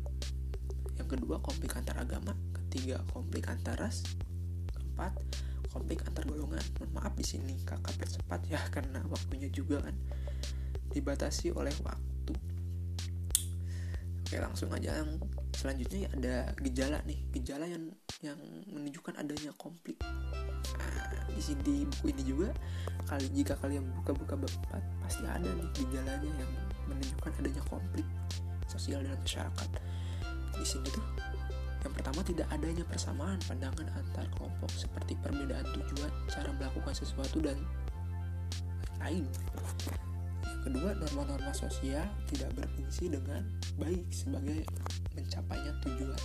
Yang 0.97 1.17
kedua 1.17 1.41
konflik 1.41 1.73
antar 1.77 1.97
agama. 2.01 2.33
Ketiga 2.53 3.01
konflik 3.13 3.49
antar 3.49 3.77
ras 3.79 4.05
keempat 4.97 5.13
konflik 5.69 6.01
antar 6.10 6.25
golongan 6.25 6.65
mohon 6.81 6.89
maaf 6.97 7.13
di 7.13 7.21
sini 7.21 7.53
kakak 7.62 7.93
percepat 8.01 8.41
ya 8.49 8.57
karena 8.73 9.05
waktunya 9.05 9.45
juga 9.53 9.77
kan 9.86 9.93
dibatasi 10.89 11.53
oleh 11.53 11.69
waktu. 11.86 12.33
Oke 14.25 14.41
langsung 14.41 14.73
aja 14.73 15.05
yang 15.05 15.21
selanjutnya 15.53 16.10
ya 16.10 16.10
ada 16.17 16.36
gejala 16.65 16.97
nih 17.05 17.19
gejala 17.38 17.69
yang 17.69 17.93
yang 18.25 18.39
menunjukkan 18.73 19.21
adanya 19.21 19.53
konflik. 19.62 20.01
Nah, 20.01 21.29
di 21.29 21.41
sini 21.45 21.62
di 21.62 21.75
buku 21.86 22.05
ini 22.10 22.23
juga 22.25 22.49
kali 23.05 23.29
jika 23.38 23.53
kalian 23.62 23.86
buka-buka 24.01 24.33
bab 24.33 24.53
pasti 25.05 25.21
ada 25.29 25.45
nih 25.45 25.69
gejalanya 25.77 26.31
yang 26.41 26.51
menunjukkan 26.89 27.31
adanya 27.38 27.62
konflik 27.69 28.07
sosial 28.65 29.05
dalam 29.05 29.21
masyarakat. 29.21 29.69
Di 30.57 30.65
sini 30.65 30.89
tuh 30.89 31.05
Yang 31.85 31.93
pertama 31.93 32.19
tidak 32.25 32.47
adanya 32.49 32.83
persamaan 32.87 33.39
pandangan 33.45 33.87
antar 33.93 34.25
kelompok 34.33 34.71
seperti 34.73 35.13
perbedaan 35.21 35.65
tujuan, 35.77 36.11
cara 36.29 36.49
melakukan 36.57 36.93
sesuatu 36.93 37.37
dan 37.41 37.57
lain. 38.97 39.25
Yang 40.43 40.61
kedua, 40.67 40.89
norma-norma 40.97 41.53
sosial 41.53 42.07
tidak 42.33 42.51
berfungsi 42.57 43.13
dengan 43.13 43.45
baik 43.77 44.03
sebagai 44.09 44.65
mencapainya 45.15 45.71
tujuan. 45.85 46.21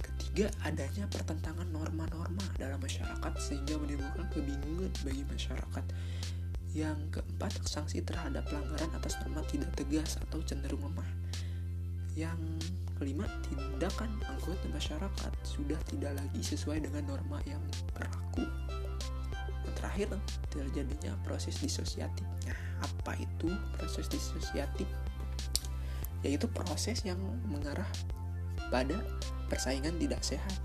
Ketiga, 0.00 0.46
adanya 0.64 1.04
pertentangan 1.12 1.68
norma-norma 1.70 2.44
dalam 2.58 2.80
masyarakat 2.82 3.32
sehingga 3.38 3.78
menimbulkan 3.78 4.26
kebingungan 4.32 4.92
bagi 5.04 5.22
masyarakat. 5.28 5.84
Yang 6.76 6.98
keempat, 7.08 7.52
sanksi 7.64 8.04
terhadap 8.04 8.44
pelanggaran 8.52 8.90
atas 8.92 9.16
norma 9.24 9.40
tidak 9.48 9.72
tegas 9.76 10.20
atau 10.28 10.44
cenderung 10.44 10.84
lemah. 10.84 11.08
Yang 12.16 12.40
kelima, 12.96 13.28
tindakan 13.44 14.08
anggota 14.24 14.64
masyarakat 14.72 15.32
sudah 15.44 15.76
tidak 15.92 16.16
lagi 16.16 16.40
sesuai 16.40 16.80
dengan 16.88 17.04
norma 17.04 17.44
yang 17.44 17.60
berlaku. 17.92 18.48
Yang 19.68 19.74
terakhir, 19.76 20.08
terjadinya 20.48 21.12
proses 21.20 21.60
disosiatif. 21.60 22.24
Nah, 22.48 22.56
apa 22.80 23.20
itu 23.20 23.52
proses 23.76 24.08
disosiatif? 24.08 24.88
Yaitu 26.24 26.48
proses 26.48 27.04
yang 27.04 27.20
mengarah 27.52 27.86
pada 28.72 28.96
persaingan 29.52 30.00
tidak 30.00 30.24
sehat. 30.24 30.56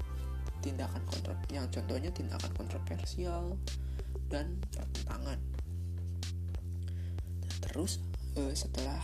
Tindakan 0.63 1.03
kontrol 1.03 1.35
yang 1.51 1.67
contohnya 1.67 2.15
tindakan 2.15 2.53
kontroversial 2.55 3.59
dan 4.31 4.55
pertentangan. 4.71 5.39
Terus 7.59 7.99
eh, 8.39 8.55
setelah 8.55 9.01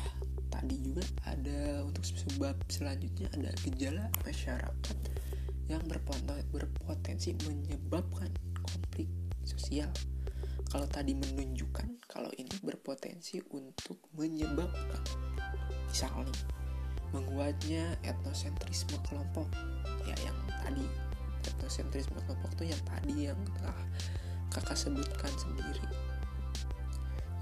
tadi 0.49 0.75
juga 0.81 1.03
ada 1.27 1.83
untuk 1.83 2.03
sebab 2.03 2.55
selanjutnya 2.71 3.27
ada 3.35 3.49
gejala 3.63 4.05
masyarakat 4.23 4.97
yang 5.67 5.83
berpotensi 6.51 7.35
menyebabkan 7.43 8.31
konflik 8.63 9.11
sosial. 9.43 9.91
Kalau 10.67 10.87
tadi 10.87 11.15
menunjukkan 11.15 12.03
kalau 12.11 12.31
ini 12.35 12.51
berpotensi 12.59 13.39
untuk 13.55 14.03
menyebabkan 14.15 15.03
misalnya 15.87 16.35
menguatnya 17.15 17.95
etnosentrisme 18.03 18.99
kelompok 19.07 19.47
ya 20.03 20.15
yang 20.27 20.35
tadi 20.51 20.83
etnosentrisme 21.47 22.19
kelompok 22.27 22.51
tuh 22.59 22.67
yang 22.67 22.81
tadi 22.83 23.31
yang 23.31 23.39
telah 23.55 23.79
kakak 24.51 24.75
sebutkan 24.75 25.31
sendiri 25.39 25.87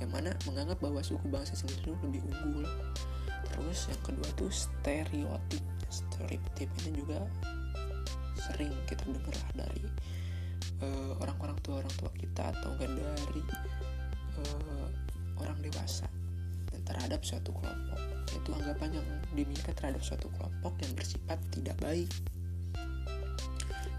yang 0.04 0.12
mana 0.12 0.36
menganggap 0.44 0.78
bahwa 0.84 1.00
suku 1.00 1.26
bangsa 1.32 1.56
sendiri 1.56 1.96
lebih 2.04 2.22
unggul. 2.28 2.68
Terus 3.52 3.88
yang 3.88 4.02
kedua 4.04 4.28
tuh 4.36 4.52
stereotip. 4.52 5.64
Stereotip 5.88 6.70
ini 6.84 7.00
juga 7.00 7.24
sering 8.36 8.74
kita 8.86 9.08
dengar 9.08 9.38
dari 9.56 9.84
uh, 10.84 11.16
orang-orang 11.24 11.58
tua 11.64 11.82
orang 11.82 11.94
tua 11.96 12.12
kita 12.20 12.52
atau 12.52 12.76
enggak 12.76 12.92
dari 12.94 13.44
uh, 14.44 14.88
orang 15.40 15.58
dewasa 15.64 16.08
dan 16.72 16.82
terhadap 16.84 17.24
suatu 17.24 17.56
kelompok. 17.56 18.00
Itu 18.36 18.52
anggapan 18.52 19.00
yang 19.00 19.08
dimiliki 19.32 19.72
terhadap 19.72 20.04
suatu 20.04 20.28
kelompok 20.36 20.76
yang 20.84 20.92
bersifat 20.94 21.40
tidak 21.56 21.78
baik. 21.80 22.12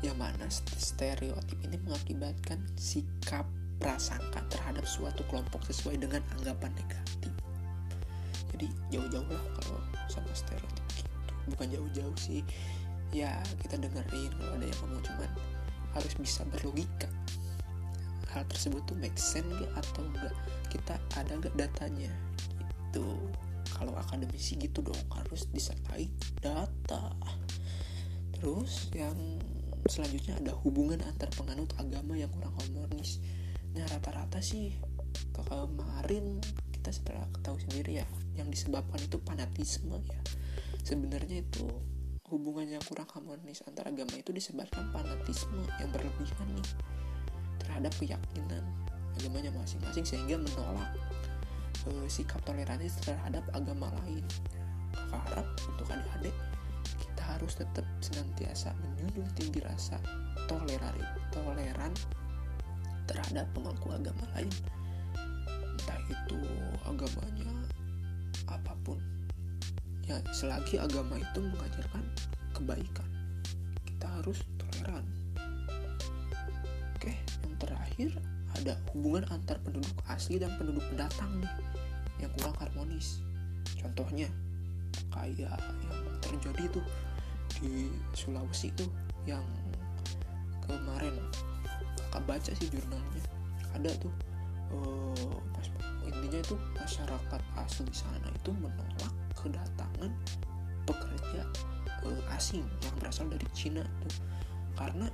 Yang 0.04 0.16
mana 0.20 0.46
stereotip 0.52 1.56
ini 1.64 1.80
mengakibatkan 1.80 2.60
sikap 2.76 3.48
prasangka 3.76 4.40
terhadap 4.48 4.84
suatu 4.88 5.22
kelompok 5.28 5.62
sesuai 5.68 6.00
dengan 6.00 6.22
anggapan 6.38 6.72
negatif. 6.76 7.32
Jadi 8.56 8.66
jauh-jauh 8.88 9.28
lah 9.28 9.44
kalau 9.60 9.78
sama 10.08 10.32
stereotip 10.32 10.86
gitu. 10.96 11.12
Bukan 11.52 11.66
jauh-jauh 11.68 12.16
sih. 12.16 12.40
Ya 13.12 13.38
kita 13.60 13.78
dengerin 13.78 14.32
kalau 14.34 14.52
ada 14.56 14.66
yang 14.66 14.78
ngomong 14.84 15.02
cuman 15.04 15.30
harus 15.92 16.12
bisa 16.16 16.42
berlogika. 16.48 17.08
Hal 18.32 18.44
tersebut 18.48 18.84
tuh 18.84 18.96
make 19.00 19.16
sense 19.16 19.48
gak 19.60 19.72
atau 19.80 20.04
enggak 20.04 20.34
kita 20.72 20.94
ada 21.16 21.32
gak 21.40 21.56
datanya? 21.56 22.12
Gitu. 22.60 23.06
Kalau 23.76 23.92
akademisi 23.92 24.56
gitu 24.56 24.80
dong 24.80 25.00
harus 25.12 25.44
disertai 25.52 26.08
data. 26.40 27.12
Terus 28.36 28.88
yang 28.96 29.16
selanjutnya 29.84 30.36
ada 30.40 30.52
hubungan 30.64 31.00
antar 31.04 31.28
penganut 31.36 31.70
agama 31.76 32.16
yang 32.16 32.32
kurang 32.32 32.56
harmonis 32.56 33.20
nah 33.76 33.84
rata-rata 33.92 34.40
sih 34.40 34.72
kemarin 35.36 36.40
kita 36.72 36.88
setelah 36.88 37.28
tahu 37.44 37.60
sendiri 37.60 38.00
ya 38.00 38.06
yang 38.40 38.48
disebabkan 38.48 38.96
itu 39.04 39.20
fanatisme 39.20 40.00
ya. 40.08 40.20
Sebenarnya 40.86 41.44
itu 41.44 41.66
hubungan 42.32 42.66
yang 42.66 42.82
kurang 42.86 43.10
harmonis 43.12 43.60
antara 43.68 43.92
agama 43.92 44.16
itu 44.16 44.32
disebabkan 44.32 44.88
fanatisme 44.90 45.60
yang 45.78 45.90
berlebihan 45.92 46.48
nih 46.56 46.68
terhadap 47.60 47.92
keyakinan 48.00 48.64
agamanya 49.18 49.50
masing-masing 49.54 50.04
sehingga 50.06 50.36
menolak 50.38 50.90
e, 51.84 52.06
sikap 52.06 52.40
toleransi 52.46 52.92
terhadap 53.02 53.44
agama 53.52 53.92
lain. 54.02 54.24
Kakak 54.94 55.22
harap 55.28 55.46
untuk 55.68 55.86
adik-adik 55.92 56.36
kita 56.96 57.22
harus 57.36 57.52
tetap 57.58 57.84
senantiasa 58.00 58.72
menjunjung 58.78 59.28
tinggi 59.36 59.60
rasa 59.60 59.98
toleran 60.46 61.92
terhadap 63.06 63.46
pemangku 63.54 63.88
agama 63.94 64.24
lain. 64.34 64.50
Entah 65.54 66.00
itu 66.10 66.38
agamanya 66.86 67.50
apa 68.50 68.74
pun. 68.82 68.98
Ya 70.06 70.22
selagi 70.30 70.78
agama 70.78 71.18
itu 71.18 71.40
mengajarkan 71.42 72.04
kebaikan 72.54 73.08
kita 73.84 74.06
harus 74.22 74.38
toleran. 74.60 75.04
Oke 76.94 77.16
yang 77.42 77.56
terakhir 77.58 78.10
ada 78.54 78.78
hubungan 78.92 79.24
antar 79.34 79.58
penduduk 79.64 79.96
asli 80.06 80.38
dan 80.38 80.52
penduduk 80.60 80.84
pendatang 80.92 81.42
nih 81.42 81.52
yang 82.22 82.30
kurang 82.38 82.56
harmonis. 82.60 83.24
Contohnya 83.76 84.28
kayak 85.12 85.58
yang 85.58 86.04
terjadi 86.20 86.64
tuh 86.70 86.86
di 87.56 87.88
Sulawesi 88.12 88.68
tuh 88.76 88.88
yang 89.24 89.44
kemarin 90.64 91.16
baca 92.24 92.50
sih 92.54 92.68
jurnalnya. 92.70 93.22
Ada 93.76 93.90
tuh 94.00 94.12
uh, 94.72 96.06
intinya 96.06 96.40
itu 96.40 96.56
masyarakat 96.78 97.42
asli 97.60 97.90
sana 97.92 98.28
itu 98.32 98.50
menolak 98.56 99.12
kedatangan 99.36 100.10
pekerja 100.86 101.42
uh, 102.06 102.34
asing 102.38 102.64
yang 102.82 102.94
berasal 103.02 103.26
dari 103.28 103.46
Cina 103.52 103.84
tuh. 104.04 104.14
Karena 104.76 105.08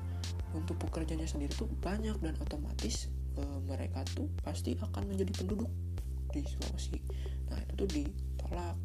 untuk 0.53 0.77
pekerjanya 0.79 1.25
sendiri 1.25 1.53
tuh 1.57 1.71
banyak 1.81 2.19
dan 2.21 2.35
otomatis 2.39 3.09
uh, 3.41 3.59
mereka 3.65 4.05
tuh 4.13 4.29
pasti 4.45 4.77
akan 4.79 5.09
menjadi 5.09 5.33
penduduk 5.43 5.71
di 6.33 6.45
Sulawesi. 6.45 6.99
Nah 7.49 7.59
itu 7.61 7.73
tuh 7.77 7.89
ditolak. 7.89 8.77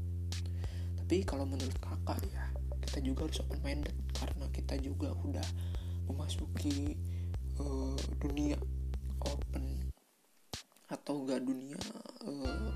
Tapi 0.99 1.23
kalau 1.23 1.47
menurut 1.47 1.75
kakak 1.79 2.19
ya 2.31 2.43
kita 2.87 2.99
juga 3.03 3.27
harus 3.27 3.39
open 3.43 3.59
minded 3.63 3.95
karena 4.15 4.45
kita 4.51 4.75
juga 4.79 5.11
udah 5.23 5.47
memasuki 6.07 6.95
uh, 7.61 7.97
dunia 8.21 8.57
open 9.23 9.91
atau 10.87 11.25
enggak 11.25 11.43
dunia 11.43 11.79
uh, 12.23 12.71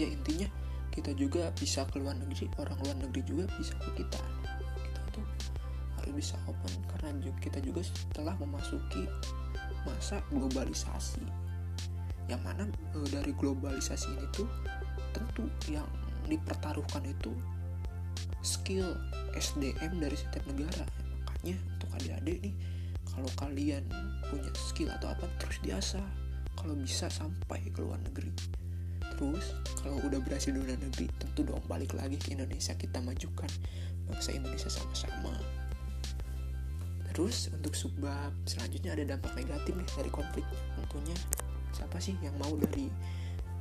ya 0.00 0.08
intinya 0.08 0.48
kita 0.90 1.14
juga 1.14 1.54
bisa 1.54 1.86
ke 1.86 2.02
luar 2.02 2.18
negeri 2.18 2.50
orang 2.58 2.78
luar 2.82 2.96
negeri 2.98 3.22
juga 3.22 3.44
bisa 3.54 3.74
ke 3.78 4.02
kita. 4.02 4.20
Kita 4.74 5.02
tuh 5.14 5.26
harus 5.96 6.12
bisa 6.12 6.34
open 6.50 6.72
karena 6.90 7.30
kita 7.38 7.62
juga 7.62 7.86
telah 8.10 8.34
memasuki 8.42 9.06
masa 9.86 10.18
globalisasi. 10.34 11.22
Yang 12.26 12.42
mana 12.42 12.64
uh, 12.98 13.08
dari 13.08 13.32
globalisasi 13.38 14.08
ini 14.18 14.26
tuh 14.34 14.50
tentu 15.14 15.46
yang 15.70 15.86
dipertaruhkan 16.26 17.06
itu 17.06 17.30
skill 18.42 18.98
SDM 19.34 20.02
dari 20.02 20.16
setiap 20.18 20.42
negara. 20.50 20.84
Makanya 21.26 21.56
untuk 21.78 21.90
adik-adik 21.96 22.38
nih 22.50 22.54
kalau 23.20 23.52
kalian 23.52 23.84
punya 24.32 24.48
skill 24.56 24.88
atau 24.96 25.12
apa 25.12 25.28
terus 25.36 25.60
diasah. 25.60 26.08
Kalau 26.56 26.72
bisa 26.72 27.12
sampai 27.12 27.60
ke 27.68 27.84
luar 27.84 28.00
negeri. 28.00 28.32
Terus 29.12 29.52
kalau 29.84 30.00
udah 30.08 30.24
berhasil 30.24 30.56
di 30.56 30.56
luar 30.56 30.80
negeri 30.80 31.04
tentu 31.20 31.44
dong 31.44 31.60
balik 31.68 31.92
lagi 31.92 32.16
ke 32.16 32.32
Indonesia. 32.32 32.72
Kita 32.72 33.04
majukan 33.04 33.52
bangsa 34.08 34.32
Indonesia 34.32 34.72
sama-sama. 34.72 35.36
Terus 37.12 37.52
untuk 37.52 37.76
subbab 37.76 38.32
selanjutnya 38.48 38.96
ada 38.96 39.04
dampak 39.12 39.36
negatif 39.36 39.76
nih 39.76 39.88
dari 40.00 40.08
konflik. 40.08 40.46
Tentunya 40.80 41.16
siapa 41.76 42.00
sih 42.00 42.16
yang 42.24 42.32
mau 42.40 42.56
dari 42.56 42.88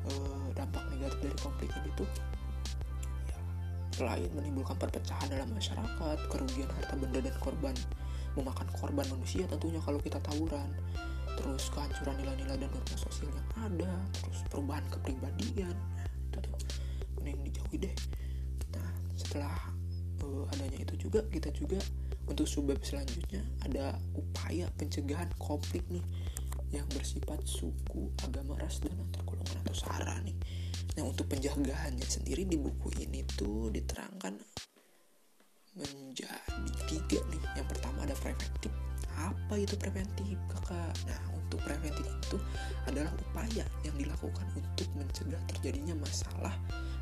uh, 0.07 0.47
dampak 0.55 0.87
negatif 0.95 1.19
dari 1.19 1.37
konflik 1.43 1.69
ini 1.83 1.91
tuh? 1.99 2.07
Ya, 3.27 3.39
selain 3.91 4.31
menimbulkan 4.31 4.79
perpecahan 4.79 5.27
dalam 5.27 5.51
masyarakat 5.51 6.17
kerugian 6.31 6.71
harta 6.79 6.95
benda 6.95 7.19
dan 7.19 7.35
korban 7.43 7.75
memakan 8.39 8.67
korban 8.71 9.05
manusia 9.11 9.43
tentunya 9.51 9.83
kalau 9.83 9.99
kita 9.99 10.17
tawuran. 10.23 10.71
Terus 11.35 11.71
kehancuran 11.71 12.15
nilai-nilai 12.19 12.57
dan 12.59 12.69
norma 12.71 12.97
sosial 12.99 13.31
yang 13.31 13.49
ada 13.59 13.91
terus 14.23 14.39
perubahan 14.47 14.83
kepribadian. 14.91 15.75
Itu 16.31 16.37
tuh 16.43 16.55
mending 17.19 17.51
dijauhi 17.51 17.77
deh. 17.83 17.95
Nah 18.75 18.89
setelah 19.15 19.55
uh, 20.23 20.51
adanya 20.55 20.83
itu 20.83 21.07
juga 21.07 21.23
kita 21.27 21.51
juga 21.55 21.79
untuk 22.29 22.45
subbab 22.45 22.79
selanjutnya 22.85 23.41
ada 23.65 23.97
upaya 24.13 24.69
pencegahan 24.77 25.31
konflik 25.41 25.81
nih 25.89 26.05
yang 26.69 26.85
bersifat 26.93 27.41
suku, 27.49 28.13
agama, 28.21 28.53
ras, 28.61 28.77
dan 28.77 28.93
antar 28.93 29.25
golongan 29.25 29.57
atau 29.65 29.73
sara 29.73 30.21
nih. 30.21 30.37
Nah 30.97 31.09
untuk 31.09 31.25
penjagaannya 31.25 32.05
sendiri 32.05 32.45
di 32.45 32.61
buku 32.61 32.93
ini 33.01 33.25
tuh 33.25 33.73
diterangkan 33.73 34.37
menjadi 35.77 36.71
tiga 36.87 37.19
nih. 37.29 37.43
Yang 37.57 37.67
pertama 37.77 38.05
ada 38.05 38.15
preventif. 38.17 38.71
Apa 39.19 39.53
itu 39.59 39.75
preventif 39.75 40.37
kakak? 40.47 40.93
Nah 41.05 41.19
untuk 41.49 41.65
preventif 41.65 42.05
itu 42.05 42.37
adalah 42.85 43.09
upaya 43.17 43.65
yang 43.81 43.95
dilakukan 43.97 44.45
untuk 44.53 44.85
mencegah 44.93 45.41
terjadinya 45.49 45.97
masalah 45.97 46.53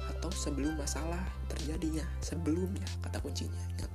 atau 0.08 0.32
sebelum 0.32 0.80
masalah 0.80 1.20
terjadinya 1.52 2.08
sebelumnya 2.24 2.88
kata 3.04 3.20
kuncinya 3.20 3.60
ingat 3.76 3.92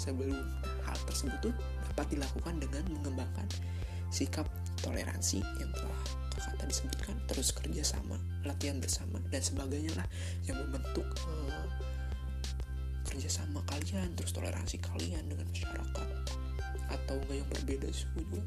sebelum 0.00 0.40
hal 0.88 0.96
tersebut 1.04 1.36
tuh 1.44 1.54
dapat 1.92 2.16
dilakukan 2.16 2.56
dengan 2.56 2.84
mengembangkan 2.96 3.44
sikap 4.08 4.48
toleransi 4.80 5.44
yang 5.60 5.68
telah 5.76 6.00
kakak 6.32 6.56
tadi 6.64 6.72
sebutkan 6.72 7.16
terus 7.28 7.52
kerjasama 7.52 8.16
latihan 8.48 8.80
bersama 8.80 9.20
dan 9.28 9.44
sebagainya 9.44 9.92
lah 10.00 10.08
yang 10.48 10.56
membentuk 10.64 11.04
uh, 11.28 11.68
kerjasama 13.10 13.60
kalian 13.66 14.14
terus 14.14 14.30
toleransi 14.30 14.78
kalian 14.80 15.26
dengan 15.26 15.46
masyarakat 15.50 16.08
atau 16.90 17.16
enggak 17.22 17.36
yang 17.42 17.48
berbeda 17.50 17.88
suku 17.90 18.22
juga 18.26 18.42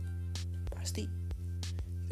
pasti. 0.72 1.08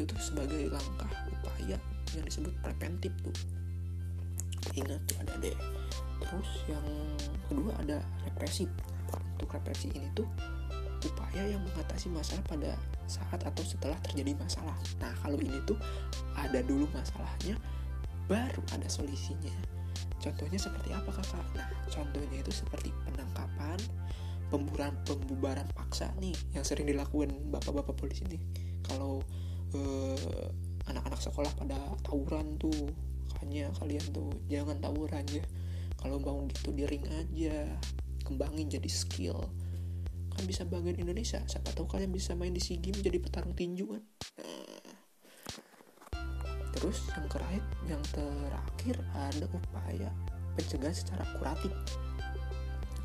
Itu 0.00 0.08
tuh 0.08 0.20
sebagai 0.20 0.72
langkah 0.72 1.12
upaya 1.28 1.76
yang 2.16 2.24
disebut 2.24 2.52
preventif 2.64 3.12
tuh. 3.20 3.36
Ingat 4.72 5.00
tuh 5.04 5.16
ada 5.20 5.34
deh. 5.40 5.56
Terus 6.22 6.50
yang 6.70 6.86
kedua 7.50 7.72
ada 7.82 7.98
represif 8.24 8.68
untuk 9.36 9.52
represi 9.52 9.92
ini 9.92 10.08
tuh 10.16 10.28
upaya 11.02 11.42
yang 11.44 11.60
mengatasi 11.66 12.08
masalah 12.14 12.40
pada 12.46 12.72
saat 13.10 13.42
atau 13.42 13.64
setelah 13.66 13.98
terjadi 14.06 14.38
masalah. 14.38 14.76
Nah, 15.02 15.12
kalau 15.20 15.36
ini 15.42 15.58
tuh 15.66 15.76
ada 16.38 16.62
dulu 16.62 16.86
masalahnya, 16.94 17.58
baru 18.30 18.62
ada 18.72 18.86
solusinya. 18.86 19.81
Contohnya 20.22 20.58
seperti 20.58 20.94
apa 20.94 21.10
kakak? 21.10 21.42
Nah, 21.58 21.66
contohnya 21.90 22.38
itu 22.38 22.52
seperti 22.54 22.94
penangkapan, 23.02 23.78
pembubaran 24.48 24.94
pembubaran 25.02 25.66
paksa 25.74 26.14
nih 26.22 26.36
yang 26.54 26.62
sering 26.62 26.86
dilakukan 26.86 27.34
bapak-bapak 27.50 27.98
polisi 27.98 28.22
nih. 28.30 28.42
Kalau 28.86 29.18
eh, 29.74 30.46
anak-anak 30.86 31.18
sekolah 31.18 31.50
pada 31.58 31.76
tawuran 32.06 32.54
tuh, 32.62 32.94
makanya 33.34 33.74
kalian 33.82 34.04
tuh 34.14 34.30
jangan 34.46 34.78
tawuran 34.78 35.26
ya. 35.26 35.42
Kalau 35.98 36.18
mau 36.22 36.38
gitu 36.50 36.70
di 36.70 36.86
ring 36.86 37.06
aja, 37.10 37.66
kembangin 38.22 38.70
jadi 38.70 38.90
skill 38.90 39.38
kan 40.32 40.48
bisa 40.48 40.64
bagian 40.64 40.96
Indonesia 40.96 41.44
siapa 41.44 41.76
tahu 41.76 41.84
kalian 41.84 42.08
bisa 42.08 42.32
main 42.32 42.56
di 42.56 42.62
SEA 42.62 42.80
Games 42.80 43.04
jadi 43.04 43.20
petarung 43.20 43.52
tinju 43.52 43.84
kan 43.84 44.02
nah. 44.40 44.92
terus 46.72 47.04
yang 47.12 47.28
terakhir 47.28 47.62
yang 47.90 48.02
terakhir 48.14 48.96
ada 49.14 49.46
upaya 49.50 50.10
pencegahan 50.58 50.94
secara 50.94 51.24
kuratif. 51.38 51.72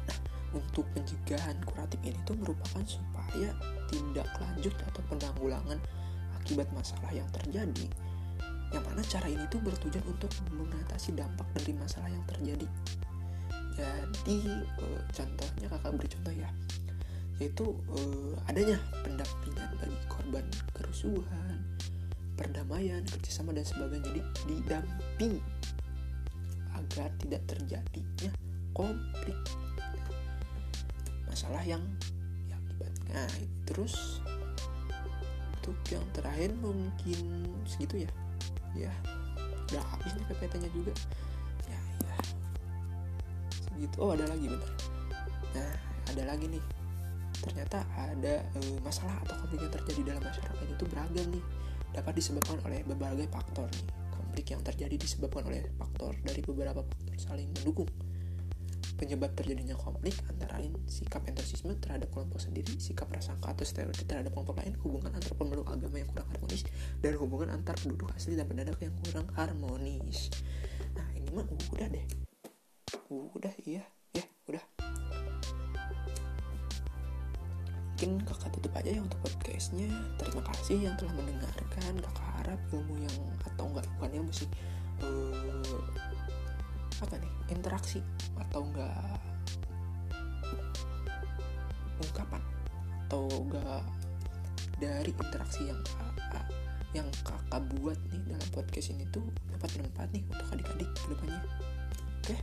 Nah 0.06 0.18
untuk 0.54 0.86
pencegahan 0.94 1.58
kuratif 1.66 2.00
ini 2.06 2.20
tuh 2.26 2.38
merupakan 2.38 2.84
supaya 2.86 3.54
tindak 3.88 4.28
lanjut 4.38 4.76
atau 4.94 5.02
penanggulangan 5.10 5.80
akibat 6.44 6.68
masalah 6.76 7.12
yang 7.12 7.28
terjadi 7.32 7.88
yang 8.76 8.84
mana 8.84 9.00
cara 9.08 9.28
ini 9.32 9.44
tuh 9.48 9.64
bertujuan 9.64 10.04
untuk 10.04 10.32
mengatasi 10.52 11.16
dampak 11.16 11.48
dari 11.56 11.72
masalah 11.76 12.12
yang 12.12 12.24
terjadi. 12.28 12.68
Jadi 13.78 14.40
eh, 14.60 15.02
contohnya 15.14 15.68
kakak 15.72 15.92
beri 15.96 16.10
contoh 16.12 16.34
ya. 16.36 16.50
Yaitu 17.38 17.70
uh, 17.70 18.34
adanya 18.50 18.82
pendampingan 19.06 19.70
bagi 19.78 20.00
korban 20.10 20.42
kerusuhan, 20.74 21.62
perdamaian, 22.38 23.02
kerjasama 23.04 23.52
dan 23.52 23.66
sebagainya. 23.66 24.06
Jadi 24.14 24.22
didamping 24.48 25.34
agar 26.78 27.10
tidak 27.18 27.42
terjadinya 27.50 28.32
konflik 28.72 29.38
masalah 31.26 31.66
yang 31.66 31.82
diakibatkan. 32.46 33.10
Nah, 33.12 33.32
terus 33.66 34.22
untuk 35.58 35.76
yang 35.92 36.06
terakhir 36.14 36.54
mungkin 36.62 37.50
segitu 37.66 38.06
ya. 38.06 38.12
Ya, 38.78 38.94
udah 39.74 39.84
habis 39.98 40.14
nih 40.14 40.26
PPT-nya 40.30 40.70
juga. 40.70 40.94
Ya, 41.66 41.82
ya. 42.06 42.18
Segitu. 43.52 43.96
Oh, 43.98 44.14
ada 44.14 44.30
lagi 44.30 44.46
bentar. 44.46 44.74
Nah, 45.58 45.74
ada 46.14 46.24
lagi 46.30 46.46
nih 46.48 46.64
ternyata 47.38 47.86
ada 47.96 48.42
e, 48.58 48.60
masalah 48.82 49.14
atau 49.24 49.36
konflik 49.46 49.62
yang 49.62 49.74
terjadi 49.74 50.02
dalam 50.14 50.24
masyarakat 50.26 50.68
itu 50.68 50.84
beragam 50.90 51.28
nih 51.32 51.44
dapat 51.98 52.14
disebabkan 52.22 52.62
oleh 52.70 52.86
berbagai 52.86 53.26
faktor 53.34 53.66
nih. 53.74 53.90
Konflik 54.14 54.46
yang 54.54 54.62
terjadi 54.62 54.96
disebabkan 55.02 55.50
oleh 55.50 55.66
faktor 55.82 56.14
dari 56.22 56.46
beberapa 56.46 56.86
faktor 56.86 57.18
saling 57.18 57.50
mendukung. 57.58 57.90
Penyebab 58.98 59.34
terjadinya 59.38 59.78
konflik 59.78 60.14
antara 60.26 60.58
lain 60.58 60.74
sikap 60.90 61.22
entusiasme 61.30 61.74
terhadap 61.78 62.10
kelompok 62.10 62.42
sendiri, 62.42 62.78
sikap 62.82 63.06
prasangka 63.10 63.54
atau 63.54 63.66
stereotip 63.66 64.10
terhadap 64.10 64.34
kelompok 64.34 64.58
lain, 64.62 64.74
hubungan 64.82 65.14
antar 65.14 65.34
pemeluk 65.38 65.70
agama 65.70 66.02
yang 66.02 66.10
kurang 66.10 66.30
harmonis, 66.34 66.66
dan 67.02 67.14
hubungan 67.18 67.50
antar 67.54 67.78
penduduk 67.78 68.10
asli 68.18 68.34
dan 68.34 68.50
pendadak 68.50 68.78
yang 68.82 68.94
kurang 69.06 69.30
harmonis. 69.38 70.34
Nah 70.98 71.06
ini 71.14 71.30
mah 71.30 71.46
udah 71.78 71.88
deh, 71.94 72.06
udah 73.10 73.54
iya 73.70 73.86
mungkin 77.98 78.22
kakak 78.30 78.54
tutup 78.54 78.78
aja 78.78 78.94
ya 78.94 79.02
untuk 79.02 79.18
podcastnya. 79.26 79.90
Terima 80.22 80.46
kasih 80.54 80.86
yang 80.86 80.94
telah 81.02 81.18
mendengarkan. 81.18 81.98
Kakak 81.98 82.30
harap 82.38 82.62
ilmu 82.70 82.94
yang 83.02 83.16
atau 83.42 83.74
enggak 83.74 83.90
bukan 83.98 84.12
yang 84.14 84.26
mesti 84.30 84.46
uh, 85.02 85.82
apa 87.02 87.18
nih 87.18 87.34
interaksi 87.50 88.06
atau 88.38 88.70
enggak 88.70 89.18
ungkapan 92.06 92.42
atau 93.10 93.26
enggak 93.34 93.82
dari 94.78 95.10
interaksi 95.18 95.66
yang 95.66 95.82
kakak 95.82 96.46
yang 96.94 97.10
kakak 97.26 97.66
buat 97.82 97.98
nih 98.14 98.22
dalam 98.30 98.50
podcast 98.54 98.94
ini 98.94 99.10
tuh 99.10 99.26
dapat 99.58 99.74
bermanfaat 99.74 100.10
nih 100.14 100.22
untuk 100.30 100.48
adik-adik 100.54 100.90
ke 100.94 101.06
depannya 101.18 101.42
oke? 101.42 101.50
Okay? 102.30 102.40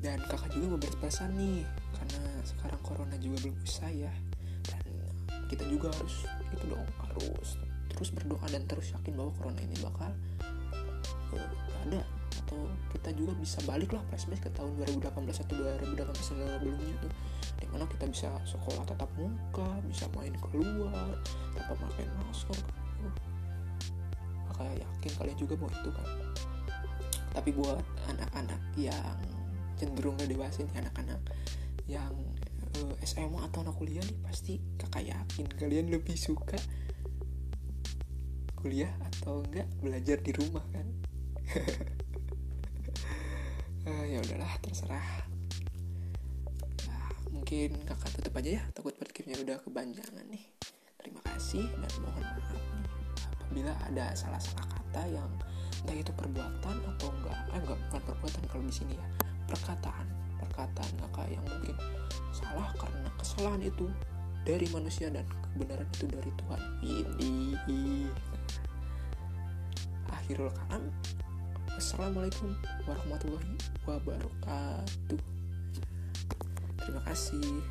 dan 0.00 0.24
kakak 0.24 0.56
juga 0.56 0.72
mau 0.72 0.80
berpesan 0.80 1.36
nih 1.36 1.81
karena 2.12 2.44
sekarang 2.44 2.80
corona 2.84 3.16
juga 3.16 3.36
belum 3.48 3.56
usai 3.64 4.04
ya. 4.04 4.12
Dan 4.68 4.84
kita 5.48 5.64
juga 5.68 5.88
harus 5.96 6.28
itu 6.52 6.64
dong 6.68 6.84
harus 7.00 7.56
terus 7.92 8.08
berdoa 8.12 8.46
dan 8.48 8.64
terus 8.68 8.92
yakin 8.92 9.16
bahwa 9.16 9.32
corona 9.40 9.60
ini 9.64 9.76
bakal 9.80 10.12
uh, 11.32 11.50
ada. 11.88 12.02
Atau 12.32 12.68
kita 12.92 13.12
juga 13.16 13.32
bisa 13.36 13.60
balik 13.64 13.92
lah 13.96 14.02
flashback 14.12 14.48
ke 14.48 14.50
tahun 14.56 14.72
2018 14.80 15.08
atau 15.44 15.54
2018 15.56 16.20
sebelumnya 16.20 16.94
tuh 17.00 17.12
di 17.60 17.66
mana 17.68 17.84
kita 17.86 18.04
bisa 18.08 18.28
sekolah 18.44 18.82
tatap 18.88 19.08
muka 19.16 19.68
bisa 19.86 20.08
main 20.16 20.34
keluar 20.40 21.16
tanpa 21.56 21.74
pakai 21.88 22.04
masker. 22.28 22.58
Kayak 24.52 24.84
yakin 24.84 25.12
kalian 25.16 25.38
juga 25.40 25.54
mau 25.60 25.70
itu 25.72 25.90
kan. 25.92 26.08
Tapi 27.32 27.50
buat 27.56 27.80
anak-anak 28.12 28.60
yang 28.76 29.16
cenderung 29.80 30.14
dewasa 30.20 30.62
nih 30.62 30.84
anak-anak 30.84 31.20
yang 31.86 32.14
uh, 32.78 32.94
eh, 32.98 33.06
SMA 33.06 33.40
atau 33.50 33.66
anak 33.66 33.76
kuliah 33.78 34.02
nih 34.04 34.18
pasti 34.22 34.52
kakak 34.78 35.10
yakin 35.10 35.46
kalian 35.58 35.86
lebih 35.90 36.14
suka 36.14 36.58
kuliah 38.58 38.90
atau 39.02 39.42
enggak 39.42 39.66
belajar 39.82 40.18
di 40.22 40.32
rumah 40.38 40.62
kan? 40.70 40.86
Uh, 43.82 44.04
ya 44.12 44.22
udahlah 44.22 44.52
terserah. 44.62 45.08
Nah, 46.86 47.10
mungkin 47.34 47.74
kakak 47.82 48.10
tutup 48.14 48.38
aja 48.38 48.50
ya 48.58 48.62
takut 48.70 48.94
podcastnya 48.94 49.42
udah 49.42 49.58
kebanjangan 49.66 50.26
nih. 50.30 50.46
Terima 51.02 51.18
kasih 51.26 51.66
dan 51.66 51.92
mohon 52.06 52.22
maaf 52.22 52.46
nih 52.54 52.82
apabila 53.52 53.76
ada 53.84 54.16
salah-salah 54.16 54.64
kata 54.64 55.12
yang 55.12 55.28
entah 55.84 55.92
itu 55.92 56.08
perbuatan 56.16 56.76
atau 56.96 57.12
enggak 57.12 57.36
eh 57.52 57.60
enggak 57.60 57.78
bukan 57.84 58.00
perbuatan 58.08 58.42
kalau 58.48 58.64
di 58.64 58.72
sini 58.72 58.96
ya 58.96 59.06
perkataan 59.44 60.21
perkataan 60.42 60.92
kakak 61.06 61.28
yang 61.30 61.44
mungkin 61.46 61.76
salah 62.34 62.68
karena 62.74 63.08
kesalahan 63.20 63.62
itu 63.62 63.86
dari 64.42 64.66
manusia 64.74 65.06
dan 65.06 65.22
kebenaran 65.54 65.86
itu 65.94 66.06
dari 66.10 66.30
Tuhan. 66.34 66.60
Ini. 66.82 67.32
Akhirul 70.10 70.50
kalam. 70.50 70.90
Assalamualaikum 71.78 72.52
warahmatullahi 72.84 73.54
wabarakatuh. 73.86 75.20
Terima 76.82 77.00
kasih 77.06 77.62